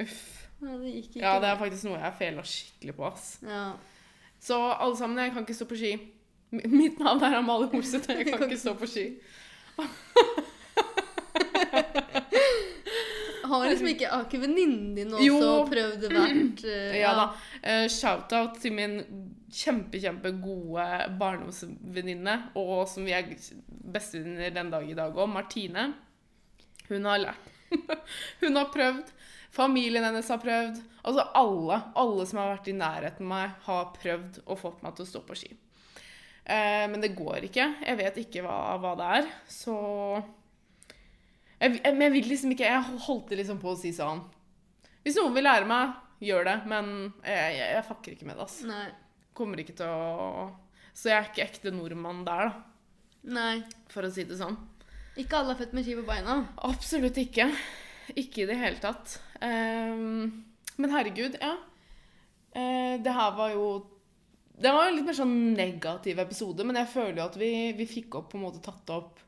[0.01, 0.47] Uff.
[0.63, 1.21] Ja, det gikk ikke.
[1.21, 3.07] Ja, det er faktisk noe jeg fela skikkelig på.
[3.13, 3.39] ass.
[3.43, 3.73] Ja.
[4.41, 5.93] Så alle sammen, jeg kan ikke stå på ski.
[6.53, 9.07] Mitt navn er Amalie Holseth, og jeg kan ikke stå på ski.
[13.45, 15.39] Har liksom ikke, har ikke venninnen din også Jo.
[15.69, 17.27] prøvd hvert uh, Ja da.
[17.61, 18.97] Uh, Shout-out til min
[19.55, 20.87] kjempe, kjempe gode
[21.21, 23.29] barndomsvenninne, og som vi er
[23.95, 25.91] bestevenninner den dag i dag òg, Martine.
[26.89, 27.53] Hun har lært.
[28.43, 29.13] Hun har prøvd.
[29.55, 30.81] Familien hennes har prøvd.
[31.05, 34.97] Altså alle, alle som har vært i nærheten av meg, har prøvd og fått meg
[34.97, 35.53] til å stå på ski.
[36.45, 37.69] Uh, men det går ikke.
[37.87, 39.31] Jeg vet ikke hva, hva det er.
[39.53, 39.77] Så
[41.65, 44.21] jeg, jeg, Men jeg vil liksom ikke Jeg holdt det liksom på å si sånn
[45.05, 46.59] Hvis noen vil lære meg, gjør det.
[46.71, 46.93] Men
[47.25, 48.47] jeg, jeg, jeg fucker ikke med det.
[48.47, 48.69] altså.
[48.71, 48.85] Nei.
[49.37, 50.47] Kommer ikke til å
[50.95, 52.63] Så jeg er ikke ekte nordmann der, da.
[53.35, 53.57] Nei.
[53.93, 54.57] For å si det sånn.
[55.21, 56.39] Ikke alle er født med ski på beina.
[56.67, 57.49] Absolutt ikke.
[58.21, 59.19] Ikke i det hele tatt.
[59.41, 60.45] Um,
[60.81, 61.55] men herregud, ja.
[62.55, 63.67] Uh, det her var jo
[64.55, 67.89] Det var jo litt mer sånn negativ episode, men jeg føler jo at vi, vi
[67.91, 69.24] fikk opp på en måte tatt opp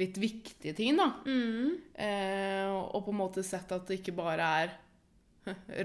[0.00, 1.10] litt viktige ting, da.
[1.26, 1.74] Mm.
[1.94, 4.78] Eh, og på en måte sett at det ikke bare er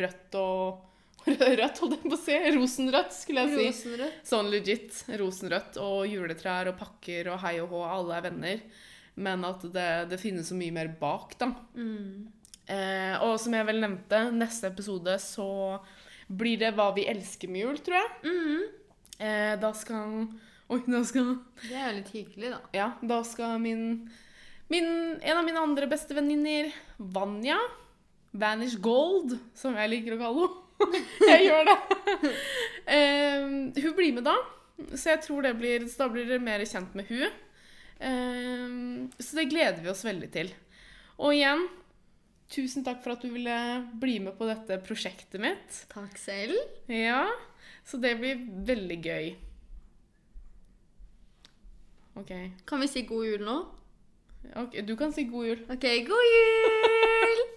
[0.03, 0.85] rødt og
[1.29, 2.35] Rødt, holdt jeg på å si.
[2.55, 4.05] Rosenrødt, skulle jeg si.
[4.25, 5.01] Sånn legit.
[5.19, 8.61] Rosenrødt og juletrær og pakker og hei og hå, alle er venner.
[9.19, 11.51] Men at det, det finnes så mye mer bak, da.
[11.75, 12.29] Mm.
[12.71, 15.49] Eh, og som jeg vel nevnte, neste episode så
[16.29, 18.11] blir det Hva vi elsker med jul, tror jeg.
[18.23, 18.63] Mm.
[19.19, 20.23] Eh, da skal
[20.69, 21.31] Oi, da skal
[21.63, 22.59] Det er jo litt hyggelig, da.
[22.77, 23.83] Ja, da skal min,
[24.69, 27.57] min En av mine andre beste venninner, Vanja
[28.37, 30.65] Vanish Gold, som jeg liker å kalle henne.
[31.31, 31.79] jeg gjør det.
[32.89, 34.33] Eh, hun blir med da,
[34.97, 37.35] så jeg tror det blir, da blir dere mer kjent med hun.
[38.01, 38.71] Eh,
[39.21, 40.49] så det gleder vi oss veldig til.
[41.19, 41.67] Og igjen,
[42.49, 43.59] tusen takk for at du ville
[44.01, 45.83] bli med på dette prosjektet mitt.
[45.93, 46.57] Takk selv.
[46.89, 47.27] Ja,
[47.85, 49.29] så det blir veldig gøy.
[52.19, 52.33] OK.
[52.67, 53.57] Kan vi si god jul nå?
[54.59, 55.65] Ok, Du kan si god jul.
[55.69, 57.43] OK, god jul!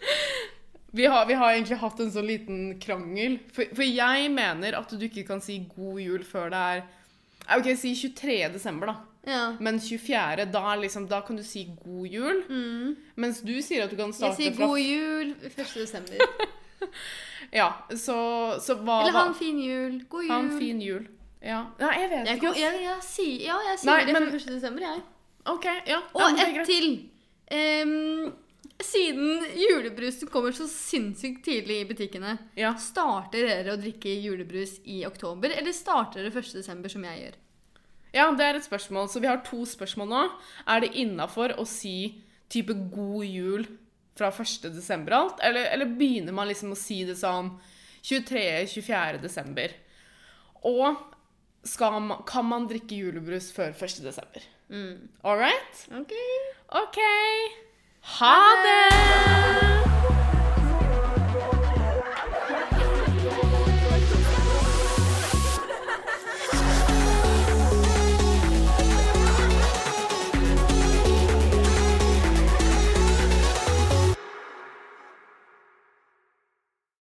[0.95, 3.39] Vi har, vi har egentlig hatt en sånn liten krangel.
[3.57, 6.83] For, for jeg mener at du ikke kan si god jul før det er
[7.57, 8.35] Ok, si 23.
[8.53, 8.97] desember, da.
[9.25, 9.57] Ja.
[9.57, 10.45] Men 24.
[10.53, 12.43] Da, liksom, da kan du si god jul.
[12.45, 12.93] Mm.
[13.25, 14.37] Mens du sier at du kan starte...
[14.43, 15.75] Jeg sier god jul 1.
[15.81, 16.21] desember.
[17.53, 18.15] Ja, så,
[18.65, 19.99] så hva Eller ha en fin jul.
[20.09, 20.31] God jul.
[20.33, 21.03] ha en fin jul.
[21.43, 21.63] Ja.
[21.81, 22.41] Nei, jeg vet Jeg, ikke.
[22.41, 22.61] kan, ass.
[22.61, 24.47] jeg, jeg, sier, ja, jeg sier Nei, det men- for 1.
[24.55, 25.03] desember, jeg.
[25.47, 25.99] OK, ja.
[26.15, 27.11] Og ja, ett til.
[27.53, 28.33] Um,
[28.83, 32.75] siden julebrusen kommer så sinnssykt tidlig i butikkene, Ja.
[32.79, 36.53] starter dere å drikke julebrus i oktober, eller starter dere 1.
[36.55, 37.35] desember, som jeg gjør?
[38.15, 39.09] ja, det er et spørsmål.
[39.09, 40.23] Så vi har to spørsmål nå.
[40.69, 43.67] Er det innafor å si type god jul
[44.15, 44.69] fra 1.
[44.75, 45.39] desember alt?
[45.43, 47.59] Eller, eller begynner man liksom å si det sånn
[48.05, 49.21] 23.-24.
[49.23, 49.73] desember?
[50.65, 50.97] Og
[52.03, 54.03] man, kan man drikke julebrus før 1.
[54.03, 54.41] desember?
[54.69, 55.09] Mm.
[55.25, 55.87] All right?
[55.95, 56.13] Ok.
[56.69, 56.99] OK.
[58.19, 60.02] Ha det!